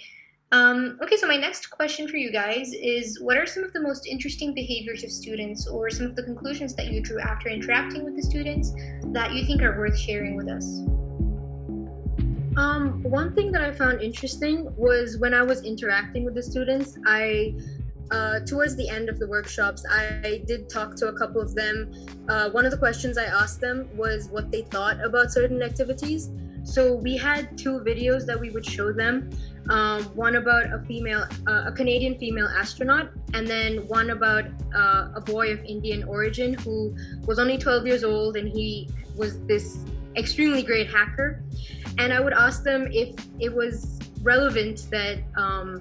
Um, 0.53 0.99
okay, 1.01 1.15
so 1.15 1.27
my 1.27 1.37
next 1.37 1.69
question 1.69 2.09
for 2.09 2.17
you 2.17 2.31
guys 2.31 2.73
is 2.73 3.21
what 3.21 3.37
are 3.37 3.45
some 3.45 3.63
of 3.63 3.71
the 3.71 3.79
most 3.79 4.05
interesting 4.05 4.53
behaviors 4.53 5.03
of 5.03 5.09
students 5.09 5.65
or 5.65 5.89
some 5.89 6.05
of 6.05 6.15
the 6.15 6.23
conclusions 6.23 6.75
that 6.75 6.87
you 6.87 7.01
drew 7.01 7.19
after 7.19 7.47
interacting 7.47 8.03
with 8.03 8.17
the 8.17 8.23
students 8.23 8.73
that 9.13 9.33
you 9.33 9.45
think 9.45 9.61
are 9.61 9.77
worth 9.77 9.97
sharing 9.97 10.35
with 10.35 10.49
us? 10.49 10.81
Um, 12.57 13.01
one 13.03 13.33
thing 13.33 13.51
that 13.53 13.61
I 13.61 13.71
found 13.71 14.01
interesting 14.01 14.73
was 14.75 15.17
when 15.17 15.33
I 15.33 15.41
was 15.41 15.63
interacting 15.63 16.25
with 16.25 16.35
the 16.35 16.43
students, 16.43 16.97
I 17.05 17.55
uh, 18.11 18.41
towards 18.41 18.75
the 18.75 18.89
end 18.89 19.07
of 19.07 19.19
the 19.19 19.27
workshops, 19.27 19.85
I 19.89 20.41
did 20.45 20.69
talk 20.69 20.97
to 20.97 21.07
a 21.07 21.13
couple 21.13 21.39
of 21.39 21.55
them. 21.55 21.93
Uh, 22.27 22.49
one 22.49 22.65
of 22.65 22.71
the 22.71 22.77
questions 22.77 23.17
I 23.17 23.23
asked 23.23 23.61
them 23.61 23.87
was 23.95 24.27
what 24.27 24.51
they 24.51 24.63
thought 24.63 25.03
about 25.03 25.31
certain 25.31 25.61
activities. 25.61 26.29
So 26.63 26.93
we 26.93 27.15
had 27.15 27.57
two 27.57 27.79
videos 27.79 28.25
that 28.25 28.37
we 28.37 28.49
would 28.49 28.65
show 28.65 28.91
them, 28.91 29.29
um, 29.69 30.03
one 30.15 30.35
about 30.35 30.65
a 30.73 30.79
female, 30.85 31.23
uh, 31.47 31.63
a 31.67 31.71
Canadian 31.71 32.17
female 32.17 32.47
astronaut, 32.47 33.11
and 33.33 33.47
then 33.47 33.87
one 33.87 34.09
about 34.09 34.45
uh, 34.75 35.07
a 35.15 35.21
boy 35.21 35.53
of 35.53 35.63
Indian 35.63 36.03
origin 36.03 36.53
who 36.53 36.93
was 37.25 37.39
only 37.39 37.57
12 37.57 37.87
years 37.87 38.03
old 38.03 38.35
and 38.35 38.49
he 38.49 38.89
was 39.15 39.39
this 39.45 39.77
extremely 40.15 40.63
great 40.63 40.89
hacker. 40.89 41.43
And 41.97 42.13
I 42.13 42.19
would 42.19 42.33
ask 42.33 42.63
them 42.63 42.87
if 42.91 43.15
it 43.39 43.53
was 43.53 43.99
relevant 44.21 44.87
that 44.91 45.19
um, 45.35 45.79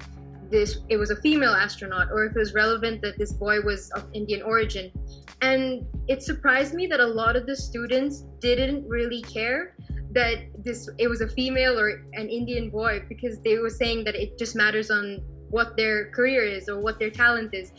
this 0.50 0.78
it 0.88 0.96
was 0.96 1.10
a 1.10 1.16
female 1.16 1.52
astronaut 1.52 2.08
or 2.10 2.24
if 2.24 2.34
it 2.34 2.38
was 2.38 2.54
relevant 2.54 3.00
that 3.02 3.18
this 3.18 3.32
boy 3.32 3.60
was 3.60 3.90
of 3.90 4.04
Indian 4.12 4.42
origin. 4.42 4.90
And 5.42 5.86
it 6.08 6.22
surprised 6.22 6.74
me 6.74 6.86
that 6.88 7.00
a 7.00 7.06
lot 7.06 7.36
of 7.36 7.46
the 7.46 7.56
students 7.56 8.24
didn't 8.40 8.86
really 8.86 9.22
care 9.22 9.74
that 10.12 10.38
this 10.58 10.88
it 10.98 11.08
was 11.08 11.20
a 11.20 11.28
female 11.28 11.78
or 11.78 12.02
an 12.14 12.28
Indian 12.28 12.68
boy 12.68 13.04
because 13.08 13.40
they 13.40 13.58
were 13.58 13.70
saying 13.70 14.04
that 14.04 14.14
it 14.14 14.36
just 14.38 14.56
matters 14.56 14.90
on 14.90 15.22
what 15.50 15.76
their 15.76 16.10
career 16.10 16.42
is 16.42 16.68
or 16.68 16.80
what 16.80 16.98
their 16.98 17.10
talent 17.10 17.54
is. 17.54 17.72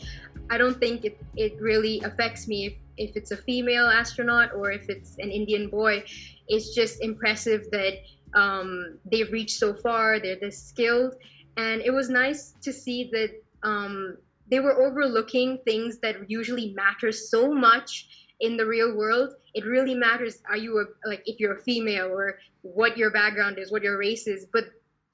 I 0.50 0.58
don't 0.58 0.78
think 0.78 1.04
it, 1.04 1.18
it 1.36 1.60
really 1.60 2.00
affects 2.00 2.46
me 2.46 2.66
if, 2.66 2.74
if 2.96 3.16
it's 3.16 3.30
a 3.30 3.36
female 3.36 3.86
astronaut 3.86 4.52
or 4.54 4.70
if 4.70 4.88
it's 4.88 5.16
an 5.18 5.30
Indian 5.30 5.68
boy. 5.68 6.04
It's 6.48 6.74
just 6.74 7.02
impressive 7.02 7.70
that 7.70 7.94
um, 8.34 8.98
they've 9.10 9.30
reached 9.30 9.58
so 9.58 9.74
far, 9.74 10.18
they're 10.18 10.36
this 10.40 10.62
skilled. 10.62 11.16
And 11.56 11.82
it 11.82 11.90
was 11.90 12.08
nice 12.08 12.54
to 12.62 12.72
see 12.72 13.10
that 13.12 13.30
um, 13.62 14.16
they 14.50 14.60
were 14.60 14.82
overlooking 14.82 15.58
things 15.64 15.98
that 15.98 16.28
usually 16.28 16.74
matter 16.74 17.12
so 17.12 17.52
much 17.52 18.08
in 18.40 18.56
the 18.56 18.66
real 18.66 18.96
world 18.96 19.34
it 19.54 19.64
really 19.64 19.94
matters 19.94 20.42
are 20.48 20.56
you 20.56 20.78
a, 20.78 21.08
like 21.08 21.22
if 21.26 21.38
you're 21.38 21.56
a 21.56 21.62
female 21.62 22.06
or 22.06 22.38
what 22.62 22.96
your 22.96 23.10
background 23.10 23.58
is 23.58 23.70
what 23.70 23.82
your 23.82 23.98
race 23.98 24.26
is 24.26 24.46
but 24.52 24.64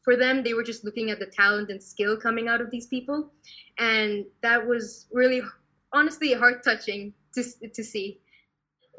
for 0.03 0.17
them 0.17 0.43
they 0.43 0.55
were 0.55 0.63
just 0.63 0.85
looking 0.85 1.11
at 1.11 1.19
the 1.19 1.27
talent 1.27 1.71
and 1.71 1.83
skill 1.83 2.17
coming 2.17 2.49
out 2.49 2.61
of 2.61 2.71
these 2.71 2.87
people 2.87 3.31
and 3.79 4.25
that 4.43 4.67
was 4.67 5.07
really 5.13 5.43
honestly 5.93 6.33
heart 6.33 6.65
touching 6.65 7.13
to, 7.43 7.69
to 7.69 7.85
see. 7.85 8.21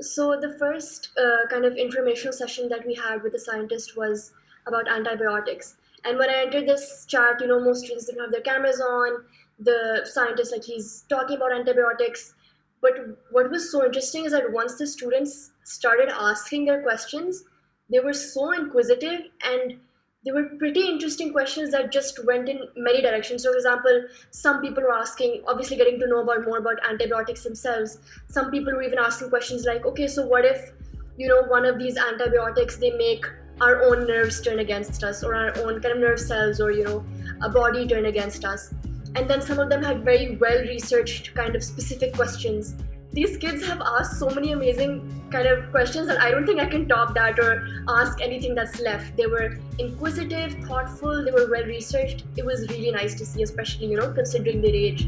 So 0.02 0.40
the 0.40 0.56
first 0.58 1.10
uh, 1.18 1.48
kind 1.50 1.66
of 1.66 1.76
informational 1.76 2.34
session 2.34 2.70
that 2.70 2.86
we 2.86 2.94
had 2.94 3.22
with 3.22 3.34
the 3.34 3.40
scientist 3.40 3.98
was 3.98 4.32
about 4.66 4.88
antibiotics. 4.88 5.76
And 6.06 6.18
when 6.18 6.30
i 6.30 6.44
entered 6.44 6.68
this 6.68 7.06
chat 7.06 7.42
you 7.42 7.48
know 7.48 7.60
most 7.60 7.84
students 7.84 8.06
didn't 8.06 8.22
have 8.22 8.32
their 8.32 8.42
cameras 8.42 8.80
on. 8.80 9.26
The 9.60 10.08
scientist 10.10 10.54
like 10.54 10.64
he's 10.64 11.04
talking 11.10 11.36
about 11.36 11.52
antibiotics. 11.54 12.34
But 12.82 12.94
what 13.32 13.52
was 13.52 13.72
so 13.72 13.86
interesting 13.86 14.24
is 14.26 14.32
that 14.32 14.50
once 14.50 14.76
the 14.76 14.88
students 14.88 15.52
started 15.66 16.10
asking 16.10 16.66
their 16.66 16.82
questions, 16.82 17.44
they 17.90 18.00
were 18.00 18.14
so 18.14 18.52
inquisitive 18.54 19.24
and 19.44 19.80
they 20.26 20.32
were 20.32 20.44
pretty 20.58 20.82
interesting 20.82 21.32
questions 21.32 21.72
that 21.72 21.92
just 21.92 22.26
went 22.26 22.50
in 22.50 22.60
many 22.76 23.02
directions. 23.02 23.44
So, 23.44 23.52
for 23.52 23.58
example, 23.58 24.04
some 24.32 24.62
people 24.62 24.84
were 24.84 24.94
asking, 24.94 25.44
obviously 25.48 25.78
getting 25.78 26.00
to 26.00 26.08
know 26.08 26.22
about 26.22 26.44
more 26.44 26.58
about 26.58 26.78
antibiotics 26.90 27.44
themselves. 27.44 28.00
Some 28.28 28.52
people 28.52 28.74
were 28.74 28.84
even 28.84 29.00
asking 29.00 29.30
questions 29.30 29.66
like, 29.66 29.86
okay, 29.86 30.08
so 30.08 30.26
what 30.28 30.44
if, 30.44 30.72
you 31.18 31.28
know, 31.28 31.44
one 31.44 31.66
of 31.66 31.80
these 31.80 31.98
antibiotics 31.98 32.78
they 32.78 32.92
make 32.92 33.26
our 33.62 33.84
own 33.84 34.08
nerves 34.08 34.42
turn 34.42 34.60
against 34.60 35.04
us, 35.04 35.24
or 35.24 35.36
our 35.36 35.58
own 35.60 35.82
kind 35.82 35.94
of 35.94 36.00
nerve 36.00 36.20
cells, 36.20 36.60
or 36.60 36.72
you 36.72 36.84
know, 36.84 37.06
a 37.42 37.50
body 37.50 37.88
turn 37.88 38.06
against 38.06 38.44
us 38.46 38.74
and 39.16 39.30
then 39.30 39.42
some 39.42 39.60
of 39.60 39.70
them 39.70 39.84
had 39.84 40.04
very 40.04 40.38
well 40.38 40.60
researched 40.62 41.34
kind 41.34 41.56
of 41.56 41.64
specific 41.64 42.14
questions 42.14 42.76
these 43.12 43.38
kids 43.38 43.66
have 43.66 43.82
asked 43.82 44.20
so 44.20 44.30
many 44.30 44.52
amazing 44.52 45.02
kind 45.32 45.48
of 45.48 45.72
questions 45.72 46.08
that 46.08 46.22
I 46.22 46.30
don't 46.30 46.46
think 46.46 46.60
I 46.60 46.66
can 46.68 46.88
top 46.88 47.16
that 47.16 47.40
or 47.40 47.68
ask 47.88 48.22
anything 48.22 48.54
that's 48.54 48.80
left. 48.80 49.18
They 49.18 49.26
were 49.26 49.58
inquisitive, 49.80 50.54
thoughtful, 50.68 51.26
they 51.26 51.32
were 51.32 51.50
well 51.50 51.66
researched. 51.66 52.24
It 52.38 52.46
was 52.46 52.68
really 52.70 52.92
nice 52.92 53.16
to 53.16 53.26
see, 53.26 53.42
especially, 53.42 53.88
you 53.88 53.98
know, 53.98 54.12
considering 54.14 54.62
their 54.62 54.76
age. 54.76 55.08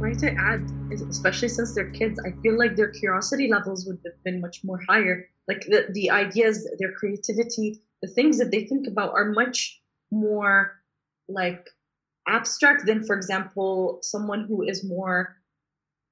Right 0.00 0.18
to 0.18 0.34
add, 0.34 0.68
especially 1.08 1.48
since 1.48 1.74
they're 1.74 1.90
kids, 1.90 2.20
I 2.26 2.32
feel 2.42 2.58
like 2.58 2.74
their 2.74 2.90
curiosity 2.90 3.48
levels 3.48 3.86
would 3.86 3.98
have 4.04 4.24
been 4.24 4.40
much 4.40 4.64
more 4.64 4.80
higher. 4.88 5.28
Like 5.46 5.60
the, 5.68 5.86
the 5.92 6.10
ideas, 6.10 6.68
their 6.80 6.92
creativity, 6.92 7.80
the 8.02 8.08
things 8.08 8.38
that 8.38 8.50
they 8.50 8.64
think 8.64 8.88
about 8.88 9.12
are 9.12 9.26
much 9.26 9.80
more 10.10 10.80
like 11.28 11.68
abstract 12.26 12.86
than, 12.86 13.04
for 13.04 13.14
example, 13.14 14.00
someone 14.02 14.46
who 14.46 14.62
is 14.62 14.82
more 14.82 15.36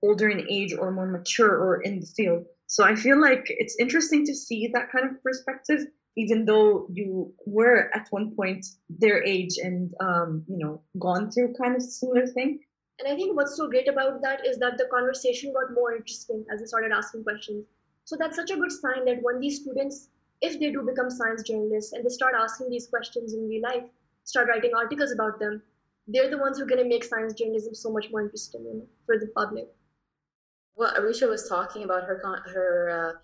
older 0.02 0.28
in 0.28 0.46
age 0.48 0.74
or 0.74 0.90
more 0.90 1.06
mature 1.06 1.50
or 1.50 1.82
in 1.82 2.00
the 2.00 2.06
field. 2.06 2.44
So 2.66 2.84
I 2.84 2.94
feel 2.94 3.20
like 3.20 3.46
it's 3.48 3.76
interesting 3.78 4.24
to 4.26 4.34
see 4.34 4.68
that 4.74 4.90
kind 4.92 5.06
of 5.10 5.22
perspective, 5.22 5.86
even 6.16 6.44
though 6.44 6.86
you 6.92 7.32
were 7.46 7.90
at 7.94 8.08
one 8.10 8.34
point 8.36 8.66
their 8.90 9.24
age 9.24 9.56
and 9.62 9.92
um, 10.00 10.44
you 10.48 10.58
know 10.58 10.82
gone 10.98 11.30
through 11.30 11.54
kind 11.54 11.76
of 11.76 11.82
similar 11.82 12.26
thing. 12.26 12.60
And 12.98 13.08
I 13.08 13.14
think 13.14 13.36
what's 13.36 13.56
so 13.56 13.68
great 13.68 13.88
about 13.88 14.22
that 14.22 14.44
is 14.44 14.58
that 14.58 14.76
the 14.76 14.88
conversation 14.92 15.52
got 15.52 15.72
more 15.72 15.94
interesting 15.94 16.44
as 16.52 16.60
they 16.60 16.66
started 16.66 16.90
asking 16.92 17.22
questions. 17.22 17.64
So 18.04 18.16
that's 18.18 18.36
such 18.36 18.50
a 18.50 18.56
good 18.56 18.72
sign 18.72 19.04
that 19.04 19.22
when 19.22 19.38
these 19.38 19.60
students, 19.60 20.08
if 20.40 20.58
they 20.58 20.72
do 20.72 20.82
become 20.82 21.10
science 21.10 21.42
journalists 21.42 21.92
and 21.92 22.04
they 22.04 22.08
start 22.08 22.34
asking 22.36 22.70
these 22.70 22.88
questions 22.88 23.34
in 23.34 23.48
real 23.48 23.62
life, 23.62 23.84
start 24.24 24.48
writing 24.48 24.72
articles 24.76 25.12
about 25.12 25.38
them, 25.38 25.62
they're 26.08 26.30
the 26.30 26.38
ones 26.38 26.58
who 26.58 26.64
are 26.64 26.66
going 26.66 26.82
to 26.82 26.88
make 26.88 27.04
science 27.04 27.34
journalism 27.34 27.74
so 27.74 27.92
much 27.92 28.10
more 28.10 28.22
interesting 28.22 28.64
you 28.64 28.74
know, 28.74 28.86
for 29.06 29.18
the 29.18 29.28
public. 29.28 29.68
Well, 30.78 30.94
Arisha 30.96 31.26
was 31.26 31.48
talking 31.48 31.82
about 31.82 32.04
her 32.04 32.22
her 32.54 32.88
uh, 32.88 33.18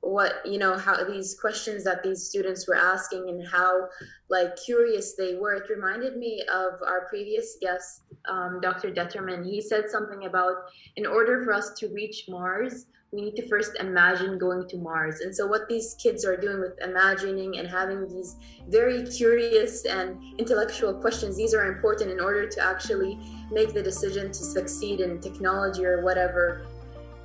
what 0.00 0.46
you 0.46 0.58
know 0.58 0.78
how 0.78 1.02
these 1.02 1.34
questions 1.34 1.82
that 1.82 2.04
these 2.04 2.22
students 2.22 2.68
were 2.68 2.76
asking 2.76 3.28
and 3.28 3.44
how 3.48 3.88
like 4.28 4.54
curious 4.54 5.16
they 5.16 5.34
were. 5.34 5.54
It 5.54 5.68
reminded 5.68 6.16
me 6.16 6.40
of 6.42 6.74
our 6.86 7.08
previous 7.08 7.56
guest, 7.60 8.02
um, 8.28 8.60
Dr. 8.62 8.92
Detterman. 8.92 9.44
He 9.44 9.60
said 9.60 9.90
something 9.90 10.26
about 10.26 10.54
in 10.94 11.04
order 11.04 11.42
for 11.44 11.52
us 11.52 11.72
to 11.80 11.88
reach 11.88 12.26
Mars, 12.28 12.86
we 13.10 13.22
need 13.22 13.34
to 13.36 13.48
first 13.48 13.72
imagine 13.80 14.38
going 14.38 14.68
to 14.68 14.76
Mars. 14.76 15.18
And 15.18 15.34
so, 15.34 15.48
what 15.48 15.68
these 15.68 15.96
kids 16.00 16.24
are 16.24 16.36
doing 16.36 16.60
with 16.60 16.80
imagining 16.80 17.58
and 17.58 17.66
having 17.66 18.06
these 18.06 18.36
very 18.68 19.02
curious 19.02 19.84
and 19.84 20.16
intellectual 20.38 20.94
questions, 20.94 21.36
these 21.36 21.54
are 21.54 21.74
important 21.74 22.12
in 22.12 22.20
order 22.20 22.46
to 22.46 22.60
actually 22.62 23.18
make 23.50 23.74
the 23.74 23.82
decision 23.82 24.28
to 24.28 24.44
succeed 24.44 25.00
in 25.00 25.20
technology 25.20 25.84
or 25.84 26.04
whatever 26.04 26.68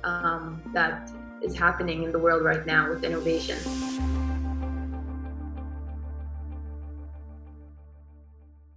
um, 0.04 0.62
that 0.72 1.10
is 1.42 1.56
happening 1.56 2.02
in 2.04 2.12
the 2.12 2.18
world 2.18 2.42
right 2.42 2.66
now 2.66 2.88
with 2.88 3.04
innovation. 3.04 3.58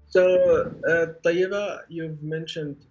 So, 0.08 0.74
uh, 0.90 1.30
you've 1.88 2.24
mentioned 2.24 2.86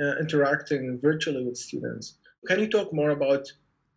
uh, 0.00 0.16
interacting 0.18 0.98
virtually 1.00 1.44
with 1.44 1.56
students. 1.56 2.16
Can 2.46 2.60
you 2.60 2.68
talk 2.68 2.92
more 2.92 3.10
about 3.10 3.50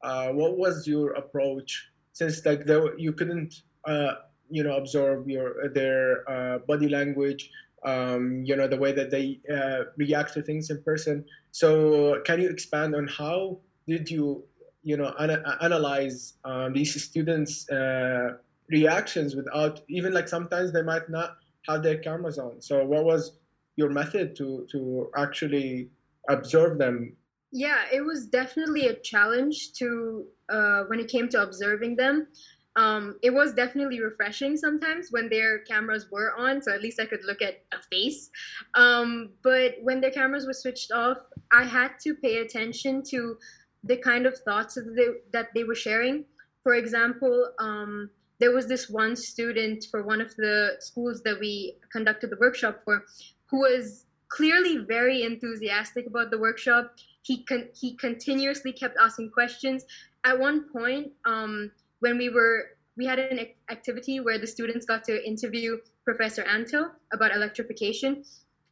uh, 0.04 0.30
what 0.30 0.58
was 0.58 0.88
your 0.88 1.12
approach 1.14 1.90
since 2.12 2.46
like 2.46 2.68
you 2.98 3.14
couldn't 3.14 3.62
uh, 3.86 4.14
you 4.50 4.64
know 4.64 4.76
observe 4.78 5.28
your 5.28 5.70
their 5.70 6.30
uh, 6.30 6.60
body 6.60 6.90
language 6.90 7.50
um, 7.86 8.44
you 8.46 8.56
know 8.56 8.68
the 8.68 8.78
way 8.78 8.92
that 8.92 9.10
they 9.12 9.40
uh, 9.54 9.86
react 9.98 10.34
to 10.34 10.42
things 10.42 10.70
in 10.70 10.82
person 10.84 11.26
so 11.52 12.22
can 12.26 12.42
you 12.42 12.50
expand 12.50 12.96
on 12.96 13.08
how 13.08 13.58
did 13.88 14.10
you 14.10 14.44
you 14.84 14.98
know 14.98 15.14
ana- 15.20 15.58
analyze 15.62 16.34
um, 16.46 16.74
these 16.74 17.02
students 17.04 17.70
uh, 17.70 18.34
reactions 18.70 19.36
without 19.36 19.82
even 19.90 20.14
like 20.14 20.28
sometimes 20.28 20.72
they 20.72 20.84
might 20.84 21.10
not 21.10 21.38
have 21.68 21.82
their 21.82 21.98
cameras 21.98 22.38
on. 22.38 22.62
So 22.62 22.86
what 22.86 23.06
was 23.06 23.38
your 23.78 23.90
method 23.90 24.36
to 24.36 24.68
to 24.72 25.10
actually 25.18 25.90
observe 26.30 26.78
them? 26.78 27.16
Yeah 27.52 27.84
it 27.92 28.02
was 28.02 28.28
definitely 28.28 28.88
a 28.88 28.96
challenge 28.96 29.74
to 29.74 30.26
uh, 30.50 30.84
when 30.88 31.00
it 31.00 31.08
came 31.08 31.30
to 31.30 31.42
observing 31.42 31.96
them. 31.96 32.28
Um, 32.76 33.20
it 33.22 33.32
was 33.32 33.54
definitely 33.54 34.02
refreshing 34.02 34.58
sometimes 34.58 35.10
when 35.12 35.30
their 35.30 35.60
cameras 35.60 36.08
were 36.12 36.34
on 36.36 36.60
so 36.60 36.74
at 36.74 36.82
least 36.82 37.00
i 37.00 37.06
could 37.06 37.24
look 37.24 37.42
at 37.42 37.64
a 37.72 37.80
face. 37.92 38.32
Um, 38.74 39.30
but 39.44 39.76
when 39.84 40.02
their 40.02 40.10
cameras 40.10 40.48
were 40.48 40.54
switched 40.54 40.92
off 40.92 41.18
i 41.52 41.64
had 41.64 41.92
to 42.04 42.16
pay 42.16 42.38
attention 42.38 43.04
to 43.12 43.38
the 43.84 43.98
kind 43.98 44.26
of 44.26 44.38
thoughts 44.40 44.76
that 44.76 44.94
they, 44.96 45.08
that 45.32 45.50
they 45.54 45.64
were 45.64 45.76
sharing 45.76 46.26
for 46.64 46.76
example 46.76 47.52
um, 47.60 48.10
there 48.40 48.52
was 48.52 48.68
this 48.68 48.90
one 48.90 49.16
student 49.16 49.86
for 49.92 50.04
one 50.04 50.22
of 50.22 50.36
the 50.36 50.76
schools 50.80 51.22
that 51.24 51.40
we 51.40 51.76
conducted 51.92 52.30
the 52.30 52.38
workshop 52.40 52.82
for 52.84 53.04
who 53.48 53.60
was 53.60 54.06
clearly 54.30 54.78
very 54.78 55.24
enthusiastic 55.24 56.08
about 56.08 56.32
the 56.32 56.38
workshop 56.38 56.94
he 57.24 57.44
con- 57.44 57.70
he 57.74 57.96
continuously 57.96 58.72
kept 58.72 58.98
asking 59.02 59.32
questions. 59.32 59.86
At 60.26 60.38
one 60.40 60.70
point, 60.70 61.12
um, 61.26 61.72
when 62.00 62.18
we 62.18 62.30
were 62.30 62.78
we 62.96 63.06
had 63.08 63.18
an 63.18 63.40
activity 63.72 64.20
where 64.20 64.38
the 64.38 64.46
students 64.46 64.86
got 64.86 65.04
to 65.06 65.28
interview 65.28 65.78
Professor 66.06 66.44
Anto 66.44 66.92
about 67.12 67.34
electrification. 67.34 68.24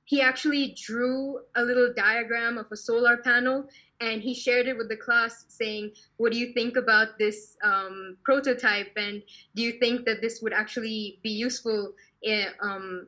He 0.05 0.21
actually 0.21 0.75
drew 0.85 1.39
a 1.55 1.63
little 1.63 1.91
diagram 1.95 2.57
of 2.57 2.67
a 2.71 2.75
solar 2.75 3.17
panel 3.17 3.67
and 4.01 4.21
he 4.21 4.33
shared 4.33 4.67
it 4.67 4.75
with 4.75 4.89
the 4.89 4.97
class 4.97 5.45
saying, 5.47 5.91
What 6.17 6.31
do 6.31 6.37
you 6.37 6.53
think 6.53 6.75
about 6.75 7.19
this 7.19 7.55
um, 7.63 8.17
prototype? 8.23 8.91
And 8.97 9.21
do 9.55 9.61
you 9.61 9.73
think 9.73 10.05
that 10.05 10.21
this 10.21 10.41
would 10.41 10.53
actually 10.53 11.19
be 11.23 11.29
useful 11.29 11.93
in, 12.23 12.47
um, 12.61 13.07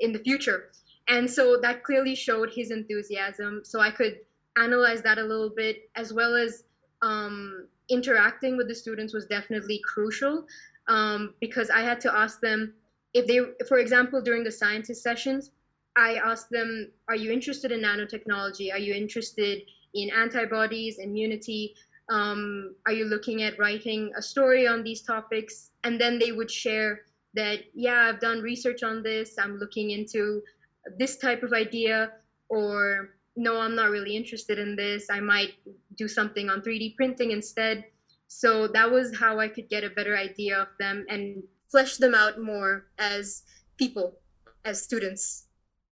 in 0.00 0.12
the 0.12 0.18
future? 0.18 0.70
And 1.08 1.30
so 1.30 1.58
that 1.62 1.84
clearly 1.84 2.14
showed 2.14 2.50
his 2.52 2.70
enthusiasm. 2.70 3.62
So 3.64 3.80
I 3.80 3.90
could 3.90 4.18
analyze 4.56 5.02
that 5.02 5.18
a 5.18 5.22
little 5.22 5.50
bit, 5.50 5.88
as 5.96 6.12
well 6.12 6.34
as 6.34 6.64
um, 7.02 7.66
interacting 7.88 8.56
with 8.56 8.68
the 8.68 8.74
students 8.74 9.14
was 9.14 9.26
definitely 9.26 9.80
crucial 9.84 10.46
um, 10.88 11.34
because 11.40 11.70
I 11.70 11.80
had 11.80 12.00
to 12.02 12.14
ask 12.14 12.40
them 12.40 12.74
if 13.14 13.26
they, 13.26 13.40
for 13.66 13.78
example, 13.78 14.22
during 14.22 14.42
the 14.42 14.50
scientist 14.50 15.02
sessions, 15.02 15.50
I 15.96 16.14
asked 16.16 16.50
them, 16.50 16.90
Are 17.08 17.16
you 17.16 17.30
interested 17.30 17.72
in 17.72 17.80
nanotechnology? 17.80 18.72
Are 18.72 18.78
you 18.78 18.94
interested 18.94 19.62
in 19.94 20.10
antibodies, 20.10 20.98
immunity? 20.98 21.74
Um, 22.08 22.74
are 22.86 22.92
you 22.92 23.04
looking 23.04 23.42
at 23.42 23.58
writing 23.58 24.12
a 24.16 24.22
story 24.22 24.66
on 24.66 24.82
these 24.82 25.02
topics? 25.02 25.70
And 25.84 26.00
then 26.00 26.18
they 26.18 26.32
would 26.32 26.50
share 26.50 27.02
that, 27.34 27.60
yeah, 27.74 28.08
I've 28.08 28.20
done 28.20 28.40
research 28.40 28.82
on 28.82 29.02
this, 29.02 29.38
I'm 29.38 29.58
looking 29.58 29.90
into 29.90 30.42
this 30.98 31.16
type 31.16 31.42
of 31.42 31.52
idea, 31.52 32.12
or 32.48 33.10
no, 33.36 33.58
I'm 33.58 33.74
not 33.74 33.90
really 33.90 34.16
interested 34.16 34.58
in 34.58 34.76
this. 34.76 35.08
I 35.10 35.20
might 35.20 35.54
do 35.96 36.06
something 36.06 36.50
on 36.50 36.60
3D 36.60 36.96
printing 36.96 37.30
instead. 37.30 37.84
So 38.28 38.66
that 38.68 38.90
was 38.90 39.16
how 39.16 39.38
I 39.38 39.48
could 39.48 39.68
get 39.68 39.84
a 39.84 39.90
better 39.90 40.16
idea 40.16 40.58
of 40.58 40.68
them 40.78 41.06
and 41.08 41.42
flesh 41.70 41.96
them 41.96 42.14
out 42.14 42.40
more 42.40 42.86
as 42.98 43.42
people, 43.78 44.18
as 44.64 44.82
students. 44.82 45.41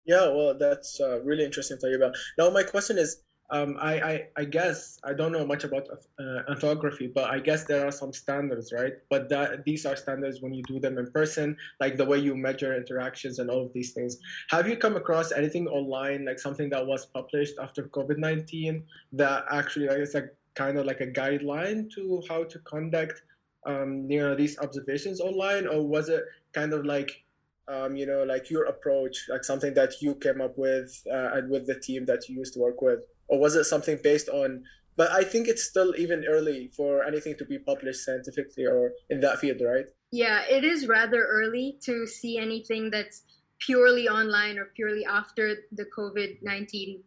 Yeah, 0.06 0.28
well, 0.28 0.56
that's 0.56 1.00
uh, 1.00 1.20
really 1.22 1.44
interesting, 1.44 1.78
Tayyiba. 1.78 2.14
Now, 2.38 2.48
my 2.50 2.62
question 2.62 2.96
is 2.96 3.22
um, 3.50 3.76
I, 3.80 4.00
I, 4.00 4.28
I 4.38 4.44
guess 4.44 4.98
I 5.04 5.12
don't 5.14 5.30
know 5.32 5.46
much 5.46 5.64
about 5.64 5.88
uh, 6.20 6.40
orthography, 6.48 7.06
but 7.12 7.30
I 7.30 7.38
guess 7.38 7.64
there 7.64 7.86
are 7.86 7.92
some 7.92 8.12
standards, 8.12 8.72
right? 8.72 8.94
But 9.10 9.28
that 9.28 9.64
these 9.64 9.86
are 9.86 9.94
standards 9.96 10.42
when 10.42 10.52
you 10.52 10.62
do 10.66 10.80
them 10.80 10.98
in 10.98 11.10
person, 11.12 11.56
like 11.80 11.96
the 11.96 12.04
way 12.04 12.18
you 12.18 12.34
measure 12.36 12.76
interactions 12.76 13.38
and 13.38 13.50
all 13.50 13.64
of 13.66 13.72
these 13.72 13.92
things. 13.92 14.18
Have 14.50 14.68
you 14.68 14.76
come 14.76 14.96
across 14.96 15.32
anything 15.32 15.68
online, 15.68 16.24
like 16.24 16.40
something 16.40 16.70
that 16.70 16.84
was 16.86 17.06
published 17.06 17.54
after 17.60 17.84
COVID 17.84 18.18
nineteen, 18.18 18.84
that 19.12 19.44
actually 19.50 19.88
like, 19.88 19.98
is 19.98 20.14
like 20.14 20.34
kind 20.54 20.78
of 20.78 20.86
like 20.86 21.00
a 21.00 21.06
guideline 21.06 21.88
to 21.94 22.22
how 22.28 22.42
to 22.44 22.58
conduct, 22.60 23.22
um, 23.66 24.06
you 24.10 24.20
know, 24.20 24.34
these 24.34 24.58
observations 24.58 25.20
online, 25.20 25.68
or 25.68 25.86
was 25.86 26.08
it 26.08 26.24
kind 26.52 26.72
of 26.72 26.84
like 26.84 27.22
um, 27.68 27.96
you 27.96 28.06
know, 28.06 28.22
like 28.22 28.50
your 28.50 28.64
approach, 28.64 29.26
like 29.28 29.44
something 29.44 29.74
that 29.74 30.00
you 30.00 30.14
came 30.14 30.40
up 30.40 30.56
with 30.56 31.02
uh, 31.10 31.30
and 31.34 31.50
with 31.50 31.66
the 31.66 31.78
team 31.78 32.06
that 32.06 32.28
you 32.28 32.36
used 32.36 32.54
to 32.54 32.60
work 32.60 32.80
with? 32.82 33.00
or 33.28 33.38
was 33.38 33.54
it 33.54 33.64
something 33.64 33.98
based 34.02 34.28
on 34.28 34.62
but 34.96 35.10
i 35.10 35.22
think 35.22 35.48
it's 35.48 35.64
still 35.64 35.94
even 35.96 36.24
early 36.26 36.70
for 36.76 37.04
anything 37.04 37.36
to 37.36 37.44
be 37.44 37.58
published 37.58 38.04
scientifically 38.04 38.66
or 38.66 38.92
in 39.10 39.20
that 39.20 39.38
field 39.38 39.60
right? 39.60 39.86
Yeah 40.12 40.42
it 40.48 40.64
is 40.64 40.86
rather 40.86 41.26
early 41.26 41.78
to 41.82 42.06
see 42.06 42.38
anything 42.38 42.90
that's 42.90 43.24
purely 43.58 44.08
online 44.08 44.58
or 44.58 44.66
purely 44.76 45.04
after 45.04 45.56
the 45.72 45.86
covid-19 45.96 47.00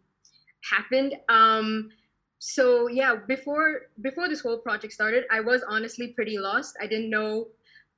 happened. 0.69 1.15
Um 1.29 1.89
so 2.39 2.87
yeah 2.87 3.15
before 3.27 3.89
before 4.01 4.27
this 4.29 4.41
whole 4.41 4.59
project 4.59 4.93
started 4.93 5.23
i 5.31 5.39
was 5.39 5.63
honestly 5.67 6.07
pretty 6.09 6.37
lost. 6.37 6.75
I 6.81 6.87
didn't 6.87 7.09
know 7.09 7.47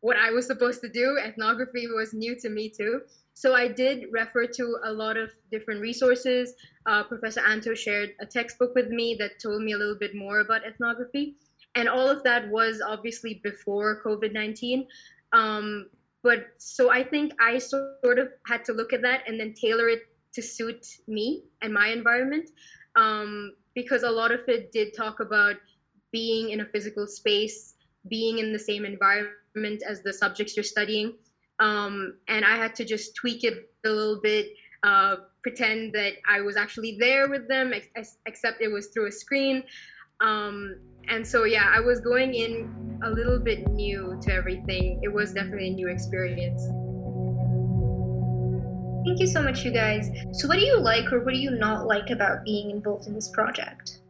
what 0.02 0.18
i 0.18 0.30
was 0.30 0.46
supposed 0.46 0.82
to 0.82 0.90
do 0.90 1.18
ethnography 1.24 1.88
was 1.88 2.14
new 2.14 2.36
to 2.40 2.50
me 2.50 2.70
too 2.70 3.02
so 3.34 3.56
I 3.56 3.68
did 3.68 4.06
refer 4.12 4.46
to 4.46 4.78
a 4.84 4.92
lot 4.92 5.18
of 5.18 5.32
different 5.52 5.82
resources. 5.82 6.54
Uh, 6.86 7.04
Professor 7.04 7.42
Anto 7.42 7.74
shared 7.74 8.12
a 8.20 8.26
textbook 8.26 8.76
with 8.76 8.90
me 8.90 9.16
that 9.20 9.40
told 9.42 9.64
me 9.64 9.72
a 9.72 9.78
little 9.78 9.98
bit 9.98 10.16
more 10.16 10.42
about 10.42 10.66
ethnography. 10.66 11.36
And 11.76 11.88
all 11.88 12.10
of 12.10 12.24
that 12.24 12.50
was 12.50 12.82
obviously 12.86 13.42
before 13.44 14.02
COVID 14.06 14.34
19. 14.34 14.86
Um, 15.34 15.90
but 16.24 16.48
so 16.58 16.92
I 16.92 17.04
think 17.04 17.34
I 17.40 17.58
sort 17.58 18.20
of 18.20 18.30
had 18.46 18.66
to 18.66 18.74
look 18.74 18.94
at 18.94 19.02
that 19.02 19.28
and 19.28 19.40
then 19.40 19.54
tailor 19.54 19.90
it 19.90 20.04
to 20.34 20.42
suit 20.42 20.86
me 21.08 21.44
and 21.62 21.74
my 21.74 21.88
environment. 21.88 22.50
Um, 22.96 23.54
because 23.74 24.04
a 24.04 24.12
lot 24.12 24.32
of 24.32 24.42
it 24.48 24.72
did 24.74 24.94
talk 24.96 25.22
about 25.22 25.56
being 26.12 26.50
in 26.50 26.60
a 26.60 26.66
physical 26.66 27.08
space, 27.08 27.76
being 28.10 28.40
in 28.40 28.52
the 28.52 28.60
same 28.60 28.86
environment 28.86 29.84
as 29.88 30.02
the 30.02 30.14
subjects 30.14 30.56
you're 30.56 30.64
studying 30.64 31.14
um, 31.60 32.16
and 32.28 32.44
I 32.44 32.56
had 32.58 32.76
to 32.76 32.86
just 32.86 33.16
tweak 33.16 33.44
it 33.44 33.70
a 33.86 33.90
little 33.90 34.20
bit 34.22 34.54
uh, 34.84 35.16
pretend 35.44 35.94
that 35.94 36.14
I 36.28 36.42
was 36.42 36.58
actually 36.58 36.98
there 37.00 37.30
with 37.30 37.48
them, 37.48 37.74
ex- 37.74 38.18
except 38.26 38.62
it 38.62 38.68
was 38.68 38.88
through 38.88 39.08
a 39.08 39.12
screen. 39.12 39.64
Um, 40.22 40.76
and 41.08 41.26
so, 41.26 41.46
yeah, 41.46 41.72
I 41.74 41.80
was 41.80 42.00
going 42.00 42.34
in 42.34 43.00
a 43.04 43.10
little 43.10 43.40
bit 43.40 43.68
new 43.70 44.20
to 44.22 44.34
everything. 44.34 45.00
It 45.04 45.12
was 45.12 45.34
definitely 45.34 45.70
a 45.70 45.74
new 45.74 45.88
experience. 45.88 46.64
Thank 49.06 49.20
you 49.20 49.28
so 49.28 49.42
much, 49.42 49.64
you 49.66 49.72
guys. 49.72 50.12
So, 50.32 50.48
what 50.48 50.60
do 50.60 50.66
you 50.66 50.80
like 50.80 51.12
or 51.12 51.24
what 51.24 51.34
do 51.34 51.40
you 51.40 51.52
not 51.52 51.88
like 51.88 52.12
about 52.12 52.44
being 52.44 52.70
involved 52.70 53.08
in 53.08 53.16
this 53.16 53.30
project? 53.30 54.01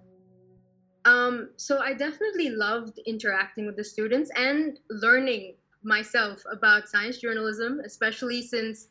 Um, 1.05 1.49
so, 1.57 1.79
I 1.79 1.93
definitely 1.93 2.49
loved 2.49 2.99
interacting 3.05 3.65
with 3.65 3.75
the 3.75 3.83
students 3.83 4.29
and 4.35 4.79
learning 4.89 5.55
myself 5.83 6.43
about 6.51 6.89
science 6.89 7.17
journalism, 7.17 7.81
especially 7.83 8.41
since 8.41 8.87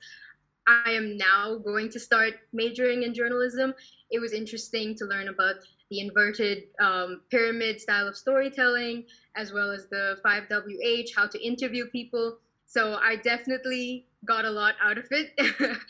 I 0.66 0.90
am 0.90 1.16
now 1.16 1.56
going 1.56 1.90
to 1.90 2.00
start 2.00 2.34
majoring 2.52 3.02
in 3.02 3.14
journalism. 3.14 3.74
It 4.10 4.20
was 4.20 4.32
interesting 4.32 4.94
to 4.96 5.04
learn 5.04 5.28
about 5.28 5.56
the 5.90 6.00
inverted 6.00 6.64
um, 6.80 7.22
pyramid 7.30 7.80
style 7.80 8.06
of 8.06 8.16
storytelling, 8.16 9.04
as 9.36 9.52
well 9.52 9.70
as 9.70 9.88
the 9.88 10.18
5WH, 10.24 11.08
how 11.16 11.26
to 11.26 11.44
interview 11.44 11.86
people. 11.86 12.38
So 12.66 12.94
I 13.02 13.16
definitely 13.16 14.06
got 14.24 14.44
a 14.44 14.50
lot 14.50 14.74
out 14.82 14.98
of 14.98 15.06
it 15.10 15.32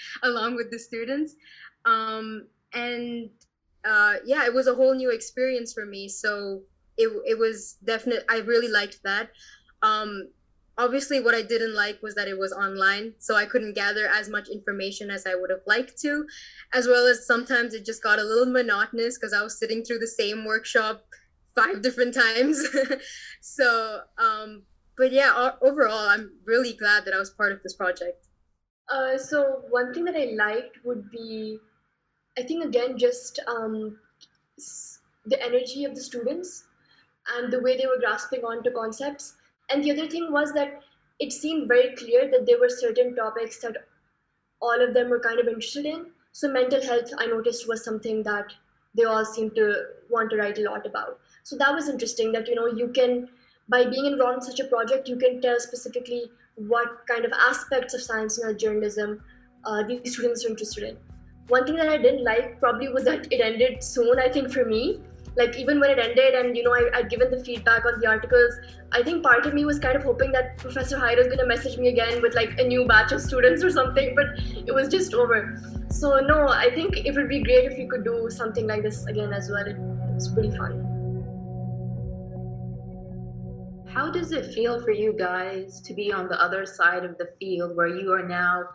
along 0.23 0.57
with 0.57 0.71
the 0.71 0.79
students. 0.79 1.35
Um, 1.85 2.47
and 2.73 3.29
uh, 3.85 4.15
yeah, 4.25 4.45
it 4.45 4.55
was 4.55 4.67
a 4.67 4.75
whole 4.75 4.95
new 4.95 5.11
experience 5.11 5.73
for 5.73 5.87
me. 5.87 6.09
So 6.09 6.63
it, 6.97 7.11
it 7.27 7.39
was 7.39 7.77
definite. 7.85 8.25
I 8.29 8.39
really 8.39 8.69
liked 8.69 9.03
that. 9.05 9.31
Um, 9.83 10.29
obviously, 10.77 11.21
what 11.21 11.35
I 11.35 11.43
didn't 11.43 11.75
like 11.75 12.03
was 12.03 12.15
that 12.15 12.29
it 12.29 12.39
was 12.39 12.53
online. 12.53 13.15
So 13.19 13.37
I 13.37 13.47
couldn't 13.47 13.75
gather 13.75 14.07
as 14.07 14.29
much 14.29 14.49
information 14.49 15.11
as 15.11 15.27
I 15.27 15.35
would 15.35 15.51
have 15.51 15.67
liked 15.67 15.99
to, 16.01 16.27
as 16.73 16.87
well 16.87 17.07
as 17.07 17.27
sometimes 17.27 17.75
it 17.75 17.85
just 17.85 18.03
got 18.03 18.19
a 18.19 18.25
little 18.25 18.53
monotonous 18.53 19.19
because 19.19 19.33
I 19.33 19.43
was 19.43 19.59
sitting 19.59 19.85
through 19.85 19.99
the 19.99 20.07
same 20.07 20.45
workshop 20.45 21.05
five 21.55 21.83
different 21.87 22.15
times. 22.15 22.67
so, 23.41 24.01
um, 24.19 24.63
but 24.97 25.13
yeah, 25.13 25.53
overall, 25.63 26.09
I'm 26.09 26.33
really 26.45 26.75
glad 26.75 27.05
that 27.05 27.15
I 27.15 27.19
was 27.19 27.31
part 27.31 27.53
of 27.53 27.63
this 27.63 27.75
project. 27.75 28.27
Uh, 28.93 29.17
so 29.17 29.63
one 29.71 29.95
thing 29.95 30.05
that 30.05 30.17
I 30.17 30.33
liked 30.35 30.79
would 30.85 31.11
be, 31.11 31.59
I 32.39 32.43
think 32.43 32.65
again, 32.65 32.97
just 32.97 33.41
um, 33.47 33.99
the 35.27 35.43
energy 35.43 35.85
of 35.85 35.95
the 35.95 36.01
students 36.01 36.65
and 37.37 37.53
the 37.53 37.61
way 37.61 37.77
they 37.77 37.87
were 37.87 37.99
grasping 37.99 38.45
onto 38.45 38.71
concepts. 38.71 39.35
And 39.71 39.85
the 39.85 39.93
other 39.93 40.09
thing 40.09 40.33
was 40.33 40.53
that 40.55 40.83
it 41.19 41.33
seemed 41.33 41.69
very 41.69 41.95
clear 41.97 42.31
that 42.31 42.47
there 42.47 42.59
were 42.59 42.69
certain 42.69 43.15
topics 43.15 43.61
that 43.61 43.77
all 44.61 44.81
of 44.81 44.95
them 44.95 45.11
were 45.11 45.21
kind 45.21 45.39
of 45.39 45.47
interested 45.47 45.87
in. 45.87 46.07
So 46.33 46.51
mental 46.51 46.83
health, 46.83 47.11
I 47.19 47.27
noticed, 47.27 47.69
was 47.69 47.85
something 47.85 48.23
that 48.23 48.53
they 48.95 49.05
all 49.05 49.25
seemed 49.25 49.55
to 49.57 49.85
want 50.09 50.31
to 50.31 50.37
write 50.37 50.59
a 50.59 50.63
lot 50.63 50.87
about. 50.87 51.21
So 51.45 51.57
that 51.57 51.75
was 51.75 51.89
interesting. 51.89 52.33
That 52.33 52.49
you 52.49 52.55
know 52.55 52.67
you 52.67 52.89
can, 52.89 53.29
by 53.69 53.85
being 53.85 54.07
involved 54.07 54.37
in 54.37 54.43
such 54.43 54.61
a 54.61 54.69
project, 54.69 55.09
you 55.09 55.17
can 55.17 55.41
tell 55.41 55.59
specifically 55.61 56.31
what 56.57 57.07
kind 57.09 57.25
of 57.25 57.33
aspects 57.33 57.95
of 57.95 58.03
science 58.03 58.39
and 58.39 58.59
journalism 58.59 59.23
uh, 59.65 59.83
these 59.87 60.13
students 60.13 60.45
are 60.45 60.49
interested 60.49 60.85
in. 60.85 60.97
One 61.51 61.67
thing 61.67 61.77
that 61.77 61.89
I 61.89 61.97
didn't 61.99 62.23
like 62.25 62.61
probably 62.61 62.89
was 62.89 63.05
that 63.05 63.27
it 63.33 63.41
ended 63.41 63.83
soon, 63.83 64.21
I 64.21 64.29
think, 64.29 64.53
for 64.53 64.65
me. 64.65 65.01
Like, 65.37 65.57
even 65.57 65.81
when 65.81 65.91
it 65.91 65.99
ended 65.99 66.35
and, 66.35 66.57
you 66.57 66.63
know, 66.63 66.73
I, 66.73 66.99
I'd 66.99 67.11
given 67.11 67.31
the 67.31 67.43
feedback 67.43 67.85
on 67.85 68.01
the 68.01 68.07
articles, 68.07 68.55
I 68.93 69.03
think 69.03 69.25
part 69.25 69.47
of 69.47 69.55
me 69.55 69.65
was 69.65 69.81
kind 69.81 69.97
of 69.97 70.05
hoping 70.05 70.31
that 70.33 70.59
Professor 70.59 70.97
Jairo 70.97 71.19
was 71.19 71.27
going 71.27 71.39
to 71.39 71.47
message 71.47 71.77
me 71.77 71.89
again 71.89 72.23
with, 72.23 72.35
like, 72.35 72.59
a 72.59 72.65
new 72.65 72.87
batch 72.87 73.11
of 73.13 73.21
students 73.21 73.65
or 73.65 73.71
something, 73.71 74.15
but 74.15 74.27
it 74.69 74.73
was 74.73 74.89
just 74.89 75.13
over. 75.13 75.61
So, 75.89 76.21
no, 76.21 76.49
I 76.49 76.71
think 76.75 76.99
it 76.99 77.15
would 77.17 77.29
be 77.29 77.43
great 77.43 77.65
if 77.65 77.79
we 77.79 77.89
could 77.89 78.05
do 78.05 78.29
something 78.31 78.67
like 78.69 78.83
this 78.83 79.07
again 79.07 79.33
as 79.33 79.51
well. 79.51 79.67
It, 79.67 79.77
it 79.77 80.15
was 80.15 80.29
pretty 80.29 80.57
fun. 80.57 80.87
How 83.93 84.09
does 84.09 84.31
it 84.31 84.55
feel 84.55 84.81
for 84.83 84.93
you 84.93 85.13
guys 85.13 85.81
to 85.81 85.95
be 85.95 86.13
on 86.13 86.29
the 86.29 86.41
other 86.41 86.65
side 86.65 87.05
of 87.05 87.19
the 87.19 87.31
field 87.41 87.77
where 87.77 87.89
you 87.89 88.13
are 88.13 88.27
now 88.27 88.69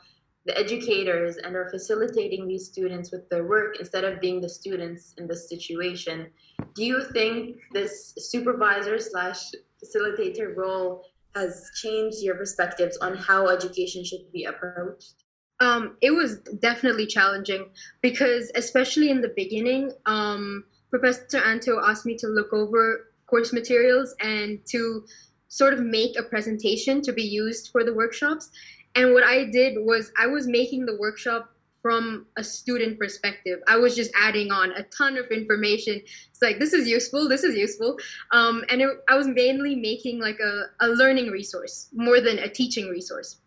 the 0.46 0.58
educators 0.58 1.38
and 1.38 1.56
are 1.56 1.70
facilitating 1.70 2.48
these 2.48 2.68
students 2.68 3.12
with 3.12 3.28
their 3.30 3.46
work 3.46 3.78
instead 3.80 4.04
of 4.04 4.22
being 4.22 4.40
the 4.40 4.50
students 4.50 5.14
in 5.18 5.28
this 5.28 5.50
situation? 5.50 6.28
Do 6.76 6.86
you 6.86 7.04
think 7.14 7.58
this 7.74 8.14
supervisor 8.18 9.00
slash 9.00 9.52
facilitator 9.84 10.56
role 10.56 11.06
has 11.36 11.70
changed 11.82 12.22
your 12.22 12.36
perspectives 12.36 12.98
on 12.98 13.18
how 13.18 13.48
education 13.48 14.06
should 14.06 14.32
be 14.32 14.46
approached? 14.46 15.24
Um, 15.60 15.98
it 16.02 16.12
was 16.12 16.40
definitely 16.60 17.08
challenging 17.08 17.70
because, 18.02 18.52
especially 18.56 19.10
in 19.10 19.22
the 19.22 19.34
beginning, 19.36 19.92
um, 20.06 20.66
Professor 20.90 21.38
Anto 21.38 21.80
asked 21.84 22.06
me 22.06 22.16
to 22.18 22.28
look 22.28 22.54
over 22.54 23.12
course 23.28 23.52
materials 23.52 24.16
and 24.20 24.60
to 24.68 25.06
sort 25.48 25.74
of 25.74 25.80
make 25.80 26.18
a 26.20 26.24
presentation 26.24 27.02
to 27.02 27.14
be 27.14 27.24
used 27.24 27.70
for 27.72 27.84
the 27.84 27.94
workshops. 27.94 28.50
And 28.96 29.14
what 29.14 29.24
I 29.24 29.46
did 29.46 29.78
was 29.78 30.12
I 30.18 30.28
was 30.28 30.48
making 30.48 30.86
the 30.86 30.98
workshop 30.98 31.52
from 31.86 32.26
a 32.36 32.44
student 32.44 32.98
perspective. 32.98 33.60
I 33.68 33.78
was 33.78 33.96
just 33.96 34.10
adding 34.20 34.52
on 34.52 34.72
a 34.72 34.82
ton 34.86 35.18
of 35.18 35.28
information. 35.28 36.02
It's 36.32 36.42
like 36.42 36.58
this 36.58 36.74
is 36.74 36.88
useful, 36.88 37.30
this 37.30 37.44
is 37.44 37.56
useful, 37.56 38.00
um, 38.32 38.64
and 38.70 38.82
it, 38.82 38.90
I 39.08 39.16
was 39.16 39.28
mainly 39.28 39.76
making 39.76 40.20
like 40.20 40.40
a, 40.40 40.64
a 40.80 40.88
learning 40.88 41.30
resource 41.30 41.90
more 41.94 42.20
than 42.20 42.40
a 42.40 42.50
teaching 42.50 42.90
resource. 42.90 43.40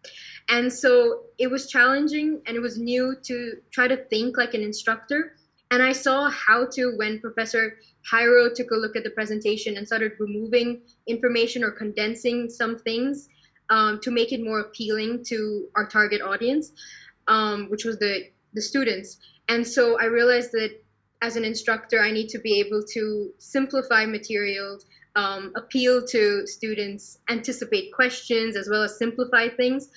And 0.48 0.72
so 0.72 1.22
it 1.38 1.50
was 1.50 1.68
challenging 1.68 2.40
and 2.46 2.56
it 2.56 2.60
was 2.60 2.78
new 2.78 3.16
to 3.24 3.54
try 3.72 3.88
to 3.88 3.96
think 4.04 4.36
like 4.36 4.54
an 4.54 4.62
instructor. 4.62 5.32
And 5.72 5.82
I 5.82 5.90
saw 5.90 6.30
how 6.30 6.64
to 6.74 6.96
when 6.96 7.18
Professor 7.18 7.78
Jairo 8.08 8.54
took 8.54 8.70
a 8.70 8.76
look 8.76 8.94
at 8.94 9.02
the 9.02 9.10
presentation 9.10 9.76
and 9.76 9.84
started 9.84 10.12
removing 10.20 10.82
information 11.08 11.64
or 11.64 11.72
condensing 11.72 12.48
some 12.48 12.78
things 12.78 13.28
um, 13.70 14.00
to 14.00 14.10
make 14.10 14.32
it 14.32 14.42
more 14.42 14.60
appealing 14.60 15.24
to 15.24 15.68
our 15.76 15.86
target 15.86 16.22
audience, 16.22 16.72
um, 17.26 17.68
which 17.70 17.84
was 17.84 17.98
the, 17.98 18.28
the 18.54 18.62
students. 18.62 19.18
And 19.48 19.66
so 19.66 19.98
I 20.00 20.04
realized 20.04 20.52
that 20.52 20.82
as 21.22 21.36
an 21.36 21.44
instructor, 21.44 22.00
I 22.00 22.10
need 22.10 22.28
to 22.28 22.38
be 22.38 22.60
able 22.60 22.82
to 22.92 23.32
simplify 23.38 24.06
materials, 24.06 24.86
um, 25.16 25.52
appeal 25.56 26.06
to 26.06 26.46
students, 26.46 27.18
anticipate 27.28 27.92
questions, 27.92 28.56
as 28.56 28.68
well 28.68 28.82
as 28.82 28.98
simplify 28.98 29.48
things. 29.48 29.90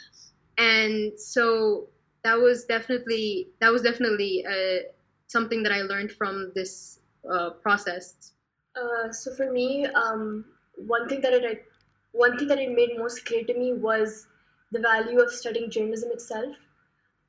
And 0.58 1.20
so 1.20 1.88
that 2.24 2.40
was 2.40 2.66
definitely 2.66 3.50
that 3.60 3.72
was 3.72 3.82
definitely 3.82 4.46
uh, 4.48 4.84
something 5.28 5.64
that 5.64 5.72
I 5.72 5.82
learned 5.82 6.12
from 6.12 6.52
this 6.56 7.00
uh, 7.30 7.52
process? 7.62 8.34
Uh, 8.76 9.12
so 9.12 9.34
for 9.34 9.52
me, 9.52 9.86
um, 9.88 10.46
one 10.76 11.08
thing 11.08 11.22
that 11.22 11.34
it 11.34 11.66
one 12.12 12.38
thing 12.38 12.48
that 12.50 12.60
it 12.60 12.76
made 12.76 12.98
most 12.98 13.26
clear 13.26 13.44
to 13.44 13.54
me 13.54 13.74
was 13.74 14.28
the 14.72 14.80
value 14.80 15.20
of 15.20 15.32
studying 15.32 15.70
journalism 15.70 16.12
itself. 16.12 16.56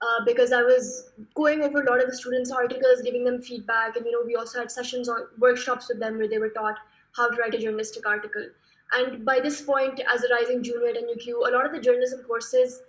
Uh, 0.03 0.25
because 0.27 0.51
I 0.53 0.62
was 0.62 1.11
going 1.37 1.62
over 1.62 1.81
a 1.81 1.88
lot 1.88 2.03
of 2.03 2.11
the 2.11 2.16
students' 2.16 2.51
articles, 2.51 3.03
giving 3.05 3.25
them 3.25 3.40
feedback, 3.40 3.97
and 3.97 4.05
you 4.05 4.11
know 4.11 4.23
we 4.27 4.35
also 4.35 4.59
had 4.59 4.71
sessions 4.71 5.09
or 5.09 5.31
workshops 5.38 5.88
with 5.88 6.01
them 6.01 6.18
where 6.18 6.29
they 6.29 6.38
were 6.38 6.49
taught 6.49 6.77
how 7.16 7.31
to 7.31 7.40
write 7.40 7.55
a 7.55 7.59
journalistic 7.59 8.05
article. 8.05 8.49
And 8.90 9.25
by 9.25 9.38
this 9.38 9.61
point, 9.61 10.01
as 10.12 10.25
a 10.25 10.35
rising 10.35 10.62
junior 10.64 10.88
at 10.88 10.97
NUQ, 10.97 11.49
a 11.49 11.53
lot 11.53 11.66
of 11.66 11.73
the 11.73 11.81
journalism 11.81 12.25
courses 12.25 12.83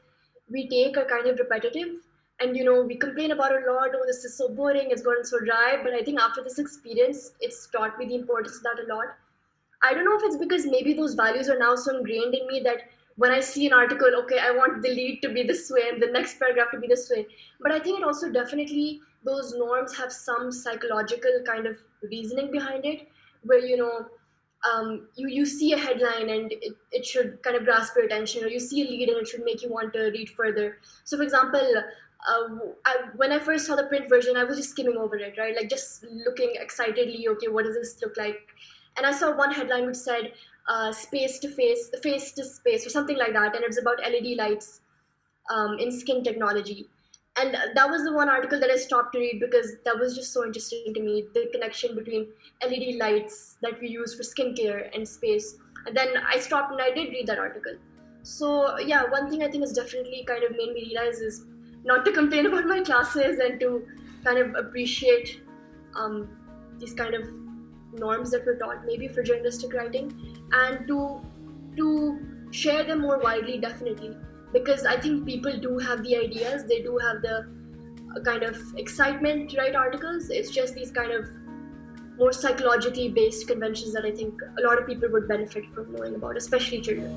we 0.49 0.67
take 0.67 0.97
are 0.97 1.05
kind 1.05 1.27
of 1.27 1.37
repetitive 1.37 1.97
and 2.39 2.57
you 2.57 2.63
know 2.63 2.81
we 2.81 2.95
complain 2.95 3.31
about 3.31 3.51
a 3.51 3.71
lot 3.71 3.89
oh 3.95 4.05
this 4.05 4.23
is 4.25 4.37
so 4.37 4.49
boring 4.49 4.89
it's 4.89 5.01
gotten 5.01 5.23
so 5.23 5.39
dry 5.39 5.79
but 5.83 5.93
i 5.93 6.01
think 6.01 6.19
after 6.19 6.43
this 6.43 6.59
experience 6.59 7.31
it's 7.39 7.67
taught 7.67 7.97
me 7.97 8.05
the 8.05 8.15
importance 8.15 8.57
of 8.57 8.63
that 8.63 8.83
a 8.83 8.93
lot 8.93 9.15
i 9.83 9.93
don't 9.93 10.05
know 10.05 10.17
if 10.17 10.23
it's 10.25 10.37
because 10.37 10.65
maybe 10.65 10.93
those 10.93 11.13
values 11.13 11.49
are 11.49 11.59
now 11.59 11.75
so 11.75 11.97
ingrained 11.97 12.33
in 12.33 12.47
me 12.47 12.59
that 12.59 12.89
when 13.15 13.31
i 13.31 13.39
see 13.39 13.67
an 13.67 13.73
article 13.73 14.15
okay 14.21 14.39
i 14.39 14.51
want 14.51 14.81
the 14.81 14.89
lead 14.89 15.21
to 15.21 15.29
be 15.29 15.43
this 15.43 15.69
way 15.69 15.83
and 15.91 16.01
the 16.01 16.11
next 16.17 16.39
paragraph 16.39 16.71
to 16.71 16.79
be 16.79 16.87
this 16.87 17.09
way 17.09 17.25
but 17.61 17.71
i 17.71 17.79
think 17.79 17.99
it 17.99 18.05
also 18.05 18.31
definitely 18.31 19.01
those 19.23 19.53
norms 19.53 19.95
have 19.95 20.11
some 20.11 20.51
psychological 20.51 21.39
kind 21.45 21.67
of 21.67 21.77
reasoning 22.11 22.51
behind 22.51 22.85
it 22.85 23.07
where 23.43 23.59
you 23.59 23.77
know 23.77 24.05
um, 24.71 25.07
you 25.15 25.27
you 25.27 25.45
see 25.45 25.73
a 25.73 25.77
headline 25.77 26.29
and 26.29 26.53
it, 26.53 26.73
it 26.93 27.05
should 27.05 27.43
kind 27.43 27.57
of 27.57 27.65
grasp 27.65 27.97
your 27.97 28.05
attention 28.05 28.45
or 28.45 28.47
you 28.47 28.61
see 28.61 28.81
a 28.81 28.89
lead 28.89 29.09
and 29.09 29.17
it 29.17 29.27
should 29.27 29.43
make 29.43 29.61
you 29.61 29.69
want 29.69 29.91
to 29.93 30.03
read 30.11 30.29
further 30.29 30.77
so 31.03 31.17
for 31.17 31.23
example 31.23 31.83
uh, 32.27 32.47
I, 32.85 32.95
when 33.15 33.31
I 33.31 33.39
first 33.39 33.65
saw 33.65 33.75
the 33.75 33.83
print 33.83 34.07
version, 34.09 34.37
I 34.37 34.43
was 34.43 34.57
just 34.57 34.69
skimming 34.69 34.97
over 34.97 35.17
it, 35.17 35.37
right? 35.37 35.55
Like 35.55 35.69
just 35.69 36.05
looking 36.25 36.53
excitedly, 36.55 37.27
okay, 37.27 37.47
what 37.47 37.65
does 37.65 37.75
this 37.75 38.01
look 38.01 38.15
like? 38.17 38.39
And 38.97 39.05
I 39.05 39.11
saw 39.11 39.35
one 39.35 39.51
headline 39.51 39.87
which 39.87 39.95
said 39.95 40.33
uh, 40.67 40.91
space 40.91 41.39
to 41.39 41.49
face, 41.49 41.89
face 42.01 42.31
to 42.33 42.45
space, 42.45 42.85
or 42.85 42.89
something 42.89 43.17
like 43.17 43.33
that. 43.33 43.55
And 43.55 43.63
it's 43.63 43.79
about 43.79 43.99
LED 43.99 44.37
lights 44.37 44.81
um, 45.49 45.77
in 45.79 45.91
skin 45.91 46.23
technology. 46.23 46.87
And 47.35 47.55
that 47.55 47.89
was 47.89 48.03
the 48.03 48.13
one 48.13 48.29
article 48.29 48.59
that 48.59 48.69
I 48.69 48.75
stopped 48.75 49.13
to 49.13 49.19
read 49.19 49.39
because 49.39 49.77
that 49.85 49.97
was 49.97 50.15
just 50.15 50.31
so 50.31 50.45
interesting 50.45 50.93
to 50.93 51.01
me 51.01 51.25
the 51.33 51.49
connection 51.51 51.95
between 51.95 52.27
LED 52.63 52.97
lights 52.97 53.57
that 53.63 53.79
we 53.81 53.87
use 53.87 54.13
for 54.13 54.21
skincare 54.21 54.95
and 54.95 55.07
space. 55.07 55.57
And 55.87 55.97
then 55.97 56.09
I 56.31 56.39
stopped 56.39 56.71
and 56.71 56.81
I 56.81 56.91
did 56.91 57.09
read 57.09 57.25
that 57.27 57.39
article. 57.39 57.73
So, 58.21 58.77
yeah, 58.77 59.09
one 59.09 59.29
thing 59.29 59.43
I 59.43 59.49
think 59.49 59.63
has 59.63 59.73
definitely 59.73 60.23
kind 60.27 60.43
of 60.43 60.51
made 60.51 60.73
me 60.73 60.91
realize 60.93 61.19
is 61.19 61.45
not 61.83 62.05
to 62.05 62.11
complain 62.11 62.45
about 62.45 62.65
my 62.65 62.81
classes 62.81 63.39
and 63.39 63.59
to 63.59 63.85
kind 64.23 64.37
of 64.37 64.55
appreciate 64.55 65.41
um, 65.95 66.29
these 66.79 66.93
kind 66.93 67.15
of 67.15 67.27
norms 67.93 68.31
that 68.31 68.45
were 68.45 68.55
taught 68.55 68.85
maybe 68.85 69.07
for 69.07 69.23
journalistic 69.23 69.73
writing 69.73 70.11
and 70.51 70.87
to 70.87 71.21
to 71.77 72.19
share 72.51 72.83
them 72.83 73.01
more 73.01 73.19
widely 73.19 73.57
definitely. 73.57 74.15
Because 74.51 74.85
i 74.85 74.97
think 74.99 75.25
people 75.25 75.59
do 75.59 75.77
have 75.79 76.03
the 76.03 76.15
ideas 76.15 76.65
they 76.65 76.81
do 76.81 76.97
have 76.97 77.21
the 77.21 77.37
uh, 78.15 78.19
kind 78.23 78.43
of 78.43 78.57
excitement 78.77 79.49
to 79.51 79.57
write 79.57 79.75
articles. 79.75 80.29
It's 80.29 80.51
just 80.51 80.75
these 80.75 80.91
kind 80.91 81.11
of 81.11 81.29
more 82.17 82.31
psychologically 82.31 83.09
based 83.09 83.47
conventions 83.47 83.93
that 83.93 84.05
i 84.05 84.11
think 84.11 84.39
a 84.59 84.61
lot 84.61 84.79
of 84.79 84.85
people 84.85 85.09
would 85.09 85.27
benefit 85.27 85.63
from 85.73 85.91
knowing 85.93 86.15
about 86.15 86.37
especially 86.37 86.79
children 86.79 87.11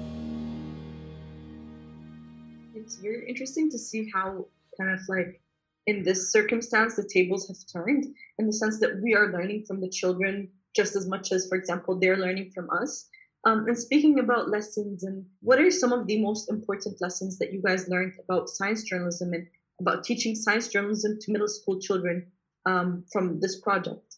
it's 2.74 2.96
very 2.96 3.28
interesting 3.28 3.70
to 3.70 3.78
see 3.78 4.08
how 4.14 4.46
kind 4.78 4.90
of 4.90 5.00
like 5.08 5.40
in 5.86 6.02
this 6.02 6.32
circumstance 6.32 6.96
the 6.96 7.08
tables 7.12 7.46
have 7.48 7.58
turned 7.72 8.06
in 8.38 8.46
the 8.46 8.52
sense 8.52 8.78
that 8.80 9.00
we 9.02 9.14
are 9.14 9.32
learning 9.32 9.64
from 9.66 9.80
the 9.80 9.88
children 9.88 10.48
just 10.76 10.94
as 10.94 11.08
much 11.08 11.32
as 11.32 11.48
for 11.48 11.56
example 11.56 11.98
they're 11.98 12.18
learning 12.18 12.52
from 12.54 12.68
us. 12.70 13.08
Um, 13.46 13.66
and 13.68 13.78
speaking 13.78 14.18
about 14.18 14.50
lessons 14.50 15.04
and 15.04 15.24
what 15.40 15.60
are 15.60 15.70
some 15.70 15.92
of 15.92 16.06
the 16.06 16.20
most 16.20 16.50
important 16.50 17.00
lessons 17.00 17.38
that 17.38 17.52
you 17.52 17.62
guys 17.62 17.88
learned 17.88 18.12
about 18.24 18.48
science 18.48 18.82
journalism 18.82 19.32
and 19.32 19.46
about 19.80 20.04
teaching 20.04 20.34
science 20.34 20.68
journalism 20.68 21.18
to 21.20 21.32
middle 21.32 21.48
school 21.48 21.78
children 21.78 22.26
um, 22.66 23.04
from 23.12 23.40
this 23.40 23.60
project? 23.60 24.16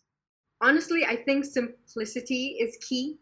Honestly 0.60 1.04
i 1.04 1.14
think 1.14 1.44
simplicity 1.44 2.56
is 2.60 2.76
key 2.88 3.18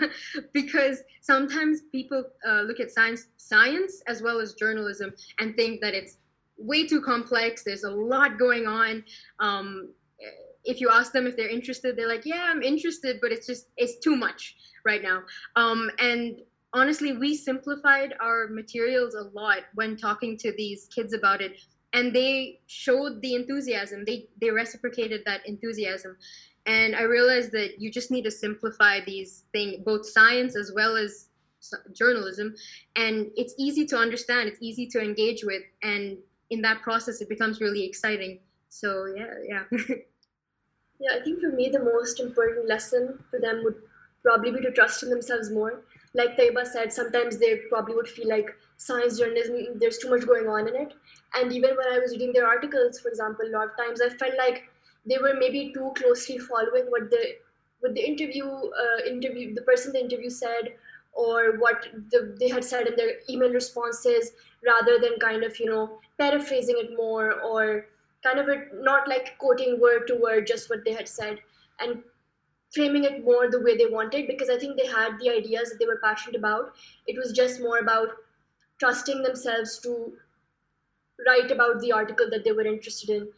because 0.52 1.02
sometimes 1.20 1.82
people 1.92 2.24
uh, 2.48 2.62
look 2.62 2.80
at 2.80 2.90
science 2.90 3.28
science 3.36 4.02
as 4.08 4.22
well 4.22 4.40
as 4.40 4.54
journalism 4.54 5.12
and 5.38 5.54
think 5.54 5.80
that 5.82 5.94
it's 5.94 6.16
way 6.58 6.86
too 6.86 7.00
complex 7.00 7.62
there's 7.64 7.84
a 7.84 7.90
lot 7.90 8.38
going 8.38 8.66
on. 8.66 9.04
Um, 9.38 9.92
if 10.64 10.80
you 10.80 10.90
ask 10.90 11.12
them 11.12 11.26
if 11.26 11.36
they're 11.36 11.48
interested 11.48 11.96
they're 11.96 12.08
like 12.08 12.26
yeah 12.26 12.46
i'm 12.48 12.62
interested 12.62 13.18
but 13.20 13.32
it's 13.32 13.46
just 13.46 13.66
it's 13.76 13.98
too 13.98 14.16
much 14.16 14.56
right 14.84 15.02
now. 15.02 15.22
Um, 15.56 15.90
and 15.98 16.40
honestly 16.72 17.16
we 17.16 17.34
simplified 17.34 18.14
our 18.20 18.46
materials 18.48 19.14
a 19.14 19.22
lot 19.22 19.58
when 19.74 19.96
talking 19.96 20.36
to 20.38 20.52
these 20.56 20.88
kids 20.94 21.12
about 21.12 21.40
it 21.40 21.56
and 21.92 22.14
they 22.14 22.60
showed 22.66 23.20
the 23.20 23.34
enthusiasm. 23.34 24.04
They 24.04 24.28
they 24.40 24.50
reciprocated 24.50 25.22
that 25.26 25.46
enthusiasm. 25.46 26.16
And 26.66 26.94
i 26.94 27.02
realized 27.02 27.52
that 27.52 27.80
you 27.80 27.90
just 27.90 28.10
need 28.10 28.22
to 28.24 28.30
simplify 28.30 29.00
these 29.04 29.44
things 29.52 29.82
both 29.84 30.06
science 30.06 30.56
as 30.56 30.70
well 30.74 30.96
as 30.96 31.26
journalism 31.92 32.54
and 32.96 33.26
it's 33.36 33.54
easy 33.58 33.84
to 33.84 33.96
understand 33.96 34.48
it's 34.48 34.62
easy 34.62 34.86
to 34.86 34.98
engage 34.98 35.44
with 35.44 35.62
and 35.82 36.16
in 36.48 36.62
that 36.62 36.80
process 36.80 37.20
it 37.20 37.28
becomes 37.28 37.60
really 37.60 37.84
exciting. 37.84 38.38
So 38.68 39.06
yeah 39.16 39.34
yeah 39.48 39.96
yeah 41.00 41.16
i 41.18 41.20
think 41.24 41.40
for 41.40 41.50
me 41.50 41.68
the 41.68 41.82
most 41.86 42.20
important 42.20 42.66
lesson 42.68 43.18
for 43.30 43.40
them 43.40 43.62
would 43.64 43.76
probably 44.22 44.50
be 44.52 44.60
to 44.60 44.72
trust 44.72 45.02
in 45.02 45.10
themselves 45.10 45.50
more 45.50 45.82
like 46.12 46.36
Taiba 46.36 46.66
said, 46.66 46.92
sometimes 46.92 47.38
they 47.38 47.58
probably 47.68 47.94
would 47.94 48.08
feel 48.08 48.28
like 48.28 48.56
science 48.76 49.16
journalism, 49.16 49.78
there's 49.78 49.98
too 49.98 50.10
much 50.10 50.26
going 50.26 50.48
on 50.48 50.66
in 50.66 50.74
it. 50.74 50.92
And 51.34 51.52
even 51.52 51.76
when 51.76 51.86
I 51.86 52.00
was 52.00 52.10
reading 52.10 52.32
their 52.32 52.48
articles, 52.48 52.98
for 52.98 53.08
example, 53.08 53.46
a 53.46 53.52
lot 53.56 53.68
of 53.68 53.76
times 53.76 54.00
I 54.02 54.08
felt 54.08 54.34
like 54.36 54.72
they 55.06 55.18
were 55.18 55.34
maybe 55.38 55.72
too 55.72 55.92
closely 55.96 56.38
following 56.38 56.86
what 56.86 57.10
the 57.10 57.36
what 57.78 57.94
the 57.94 58.04
interview 58.04 58.44
uh, 58.46 59.06
interview 59.06 59.54
the 59.54 59.62
person 59.62 59.92
the 59.92 60.00
interview 60.00 60.30
said 60.30 60.74
or 61.12 61.58
what 61.58 61.86
the, 62.10 62.36
they 62.38 62.48
had 62.48 62.64
said 62.64 62.86
in 62.88 62.96
their 62.96 63.12
email 63.28 63.50
responses 63.50 64.32
rather 64.66 64.98
than 64.98 65.18
kind 65.20 65.44
of 65.44 65.58
you 65.58 65.66
know 65.66 66.00
paraphrasing 66.18 66.76
it 66.78 66.96
more 66.96 67.40
or 67.40 67.86
kind 68.22 68.38
of 68.38 68.48
not 68.74 69.08
like 69.08 69.36
quoting 69.38 69.80
word 69.80 70.06
to 70.06 70.14
word 70.14 70.46
just 70.46 70.70
what 70.70 70.84
they 70.84 70.92
had 70.92 71.08
said 71.08 71.38
and 71.80 72.02
framing 72.74 73.04
it 73.04 73.24
more 73.24 73.50
the 73.50 73.60
way 73.60 73.76
they 73.76 73.86
wanted 73.86 74.26
because 74.26 74.50
i 74.50 74.58
think 74.58 74.76
they 74.76 74.86
had 74.86 75.18
the 75.20 75.30
ideas 75.30 75.70
that 75.70 75.78
they 75.78 75.86
were 75.86 76.00
passionate 76.02 76.36
about. 76.36 76.72
It 77.06 77.16
was 77.16 77.32
just 77.32 77.60
more 77.60 77.78
about 77.78 78.08
trusting 78.78 79.22
themselves 79.22 79.78
to 79.80 80.12
write 81.26 81.50
about 81.50 81.80
the 81.80 81.92
article 81.92 82.28
that 82.30 82.44
they 82.44 82.52
were 82.52 82.66
interested 82.66 83.10
in. 83.10 83.28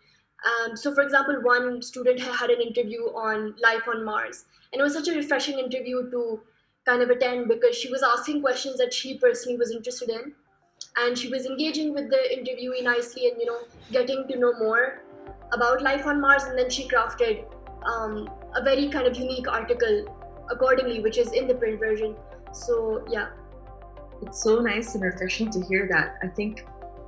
Um, 0.45 0.77
so, 0.77 0.95
for 0.95 1.03
example, 1.03 1.41
one 1.43 1.83
student 1.83 2.21
had 2.21 2.51
an 2.51 2.61
interview 2.61 3.03
on 3.15 3.55
life 3.63 3.89
on 3.89 4.05
Mars, 4.05 4.45
and 4.73 4.81
it 4.81 4.83
was 4.83 4.95
such 4.95 5.09
a 5.09 5.15
refreshing 5.15 5.59
interview 5.59 6.11
to 6.11 6.41
kind 6.85 7.03
of 7.03 7.11
attend 7.11 7.49
because 7.49 7.77
she 7.77 7.91
was 7.91 8.03
asking 8.03 8.41
questions 8.41 8.77
that 8.79 8.93
she 8.93 9.19
personally 9.19 9.57
was 9.57 9.71
interested 9.71 10.11
in, 10.11 10.33
and 10.97 11.17
she 11.17 11.29
was 11.29 11.47
engaging 11.47 11.95
with 11.95 12.11
the 12.11 12.23
interviewee 12.37 12.83
nicely 12.83 13.29
and 13.29 13.41
you 13.41 13.47
know 13.47 13.59
getting 13.91 14.27
to 14.29 14.39
know 14.39 14.53
more 14.59 15.03
about 15.53 15.83
life 15.83 16.07
on 16.07 16.21
Mars, 16.21 16.45
and 16.45 16.59
then 16.59 16.71
she 16.71 16.89
crafted 16.89 17.45
um, 17.85 18.29
a 18.55 18.63
very 18.63 18.89
kind 18.89 19.07
of 19.07 19.17
unique 19.17 19.49
article 19.49 20.05
accordingly, 20.51 21.01
which 21.01 21.19
is 21.19 21.33
in 21.33 21.47
the 21.47 21.55
print 21.55 21.79
version. 21.79 22.17
So, 22.53 23.05
yeah. 23.09 23.29
It's 24.23 24.43
so 24.43 24.61
nice 24.61 24.95
and 24.95 25.03
refreshing 25.03 25.51
to 25.51 25.61
hear 25.63 25.89
that. 25.91 26.17
I 26.23 26.29
think 26.29 26.65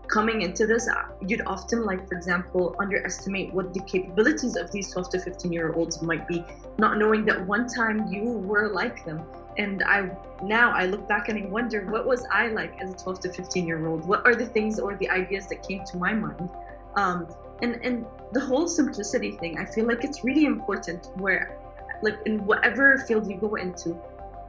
coming 0.08 0.42
into 0.42 0.66
this, 0.66 0.88
uh, 0.88 1.04
you'd 1.26 1.42
often, 1.46 1.84
like, 1.84 2.08
for 2.08 2.14
example, 2.14 2.74
underestimate 2.80 3.52
what 3.54 3.72
the 3.72 3.80
capabilities 3.80 4.56
of 4.56 4.70
these 4.72 4.92
12 4.92 5.10
to 5.10 5.20
15 5.20 5.52
year 5.52 5.72
olds 5.72 6.02
might 6.02 6.26
be, 6.26 6.44
not 6.78 6.98
knowing 6.98 7.24
that 7.26 7.46
one 7.46 7.68
time 7.68 8.08
you 8.08 8.24
were 8.24 8.68
like 8.68 9.04
them. 9.04 9.22
And 9.56 9.82
I 9.84 10.10
now 10.42 10.72
I 10.72 10.86
look 10.86 11.08
back 11.08 11.28
and 11.28 11.38
I 11.42 11.46
wonder 11.46 11.86
what 11.86 12.06
was 12.06 12.26
I 12.32 12.48
like 12.48 12.80
as 12.80 12.92
a 12.92 12.96
12 12.96 13.20
to 13.20 13.32
15 13.32 13.66
year 13.66 13.86
old? 13.86 14.04
What 14.04 14.24
are 14.26 14.34
the 14.34 14.46
things 14.46 14.78
or 14.78 14.96
the 14.96 15.08
ideas 15.08 15.46
that 15.48 15.66
came 15.66 15.84
to 15.84 15.96
my 15.96 16.12
mind? 16.12 16.48
Um, 16.96 17.28
and 17.62 17.80
and 17.84 18.04
the 18.32 18.40
whole 18.40 18.66
simplicity 18.66 19.32
thing, 19.32 19.58
I 19.58 19.64
feel 19.64 19.86
like 19.86 20.04
it's 20.04 20.24
really 20.24 20.44
important 20.44 21.10
where, 21.16 21.58
like 22.02 22.18
in 22.26 22.44
whatever 22.44 22.98
field 23.06 23.30
you 23.30 23.36
go 23.36 23.54
into, 23.54 23.96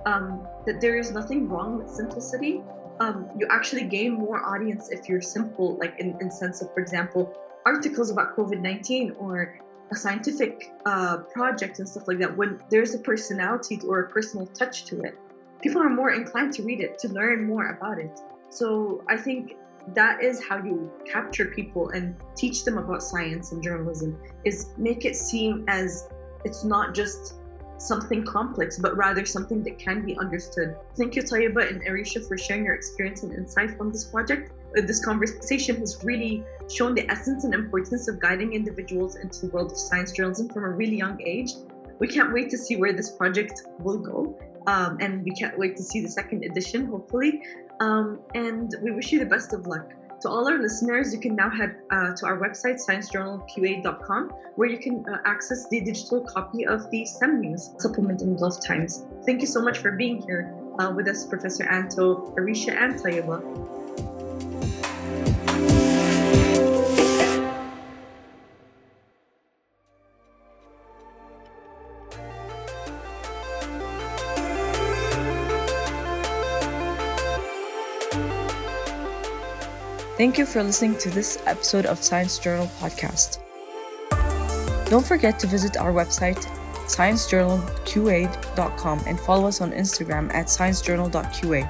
um, 0.05 0.47
that 0.65 0.81
there 0.81 0.97
is 0.97 1.11
nothing 1.11 1.47
wrong 1.47 1.77
with 1.77 1.89
simplicity 1.89 2.63
um, 2.99 3.29
you 3.37 3.47
actually 3.51 3.83
gain 3.83 4.13
more 4.13 4.43
audience 4.45 4.89
if 4.89 5.09
you're 5.09 5.21
simple, 5.21 5.77
like 5.77 5.99
in, 5.99 6.17
in 6.21 6.31
sense 6.31 6.61
of, 6.61 6.73
for 6.73 6.79
example, 6.79 7.33
articles 7.65 8.09
about 8.09 8.35
COVID-19 8.35 9.15
or 9.19 9.59
scientific 9.93 10.71
uh, 10.85 11.17
project 11.33 11.79
and 11.79 11.87
stuff 11.87 12.07
like 12.07 12.19
that. 12.19 12.35
When 12.35 12.59
there's 12.69 12.95
a 12.95 12.99
personality 12.99 13.79
or 13.87 13.99
a 13.99 14.09
personal 14.09 14.47
touch 14.47 14.85
to 14.85 15.01
it, 15.01 15.17
people 15.61 15.81
are 15.81 15.89
more 15.89 16.11
inclined 16.11 16.53
to 16.53 16.63
read 16.63 16.79
it, 16.79 16.97
to 16.99 17.09
learn 17.09 17.45
more 17.45 17.69
about 17.71 17.99
it. 17.99 18.19
So 18.49 19.03
I 19.09 19.17
think 19.17 19.55
that 19.93 20.23
is 20.23 20.43
how 20.43 20.57
you 20.57 20.91
capture 21.05 21.45
people 21.45 21.89
and 21.89 22.15
teach 22.35 22.63
them 22.63 22.77
about 22.77 23.03
science 23.03 23.51
and 23.51 23.61
journalism 23.61 24.19
is 24.43 24.69
make 24.77 25.05
it 25.05 25.15
seem 25.15 25.65
as 25.67 26.09
it's 26.43 26.63
not 26.63 26.95
just 26.95 27.35
something 27.77 28.23
complex, 28.23 28.79
but 28.79 28.95
rather 28.95 29.25
something 29.25 29.61
that 29.63 29.77
can 29.77 30.05
be 30.05 30.17
understood. 30.17 30.75
Thank 30.95 31.15
you, 31.15 31.23
Taiba 31.23 31.69
and 31.69 31.81
Arisha, 31.87 32.25
for 32.27 32.37
sharing 32.37 32.65
your 32.65 32.75
experience 32.75 33.23
and 33.23 33.33
insight 33.33 33.77
from 33.77 33.91
this 33.91 34.05
project. 34.05 34.51
This 34.75 35.03
conversation 35.03 35.77
has 35.77 36.03
really 36.03 36.43
shown 36.69 36.95
the 36.95 37.09
essence 37.09 37.43
and 37.43 37.53
importance 37.53 38.07
of 38.07 38.19
guiding 38.19 38.53
individuals 38.53 39.15
into 39.15 39.47
the 39.47 39.47
world 39.47 39.71
of 39.71 39.77
science 39.77 40.11
journalism 40.11 40.49
from 40.49 40.65
a 40.65 40.69
really 40.69 40.97
young 40.97 41.21
age. 41.21 41.53
We 41.99 42.07
can't 42.07 42.33
wait 42.33 42.49
to 42.49 42.57
see 42.57 42.75
where 42.75 42.91
this 42.91 43.11
project 43.11 43.63
will 43.79 43.99
go. 43.99 44.37
Um, 44.67 44.97
and 44.99 45.23
we 45.23 45.31
can't 45.31 45.57
wait 45.57 45.77
to 45.77 45.83
see 45.83 46.01
the 46.01 46.09
second 46.09 46.43
edition, 46.43 46.87
hopefully. 46.87 47.41
Um, 47.79 48.19
and 48.33 48.73
we 48.81 48.91
wish 48.91 49.11
you 49.11 49.19
the 49.19 49.25
best 49.25 49.53
of 49.53 49.67
luck. 49.67 49.93
To 50.21 50.29
all 50.29 50.47
our 50.47 50.57
listeners, 50.57 51.13
you 51.13 51.19
can 51.19 51.35
now 51.35 51.49
head 51.49 51.75
uh, 51.91 52.15
to 52.15 52.25
our 52.25 52.39
website, 52.39 52.79
sciencejournalqa.com, 52.83 54.29
where 54.55 54.67
you 54.67 54.79
can 54.79 55.05
uh, 55.07 55.17
access 55.25 55.67
the 55.69 55.81
digital 55.81 56.21
copy 56.21 56.65
of 56.65 56.89
the 56.89 57.05
STEM 57.05 57.41
News 57.41 57.71
supplement 57.77 58.21
in 58.21 58.35
Gulf 58.35 58.65
Times. 58.65 59.05
Thank 59.25 59.41
you 59.41 59.47
so 59.47 59.61
much 59.61 59.79
for 59.79 59.91
being 59.91 60.21
here 60.21 60.53
uh, 60.79 60.91
with 60.95 61.07
us, 61.07 61.25
Professor 61.25 61.65
Anto, 61.65 62.33
Arisha, 62.37 62.71
and 62.71 62.95
Taiba. 62.95 64.14
Thank 80.25 80.39
you 80.39 80.47
for 80.47 80.63
listening 80.63 80.97
to 80.97 81.11
this 81.11 81.37
episode 81.45 81.85
of 81.85 82.01
Science 82.01 82.39
Journal 82.39 82.65
Podcast. 82.79 83.37
Don't 84.89 85.05
forget 85.05 85.37
to 85.37 85.45
visit 85.45 85.77
our 85.77 85.93
website, 85.93 86.43
sciencejournalqa.com, 86.89 89.03
and 89.05 89.19
follow 89.19 89.47
us 89.47 89.61
on 89.61 89.71
Instagram 89.71 90.33
at 90.33 90.47
sciencejournal.qa. 90.47 91.69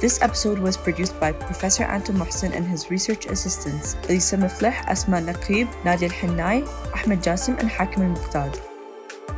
This 0.00 0.22
episode 0.22 0.60
was 0.60 0.76
produced 0.76 1.18
by 1.18 1.32
Professor 1.32 1.82
Anto 1.82 2.12
Mohsin 2.12 2.54
and 2.54 2.64
his 2.64 2.92
research 2.92 3.26
assistants, 3.26 3.96
Elisa 4.04 4.36
Mifleh, 4.36 4.76
Asma 4.86 5.16
Naqib, 5.16 5.66
Nadia 5.84 6.10
Al-Hannai, 6.10 6.64
Ahmed 6.94 7.22
Jasim, 7.22 7.58
and 7.58 7.68
Hakim 7.68 8.02
Al-Muqtad. 8.02 8.56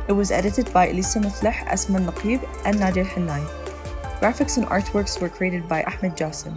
It 0.07 0.13
was 0.13 0.29
edited 0.29 0.71
by 0.71 0.89
Elisa 0.89 1.17
Mifleh, 1.17 1.55
Asma 1.65 1.97
Naqib, 1.97 2.47
and 2.65 2.79
Nadia 2.79 3.03
Al-Hannai. 3.03 3.43
Graphics 4.19 4.57
and 4.57 4.67
artworks 4.67 5.19
were 5.19 5.27
created 5.27 5.67
by 5.67 5.81
Ahmed 5.85 6.15
Jasim. 6.15 6.55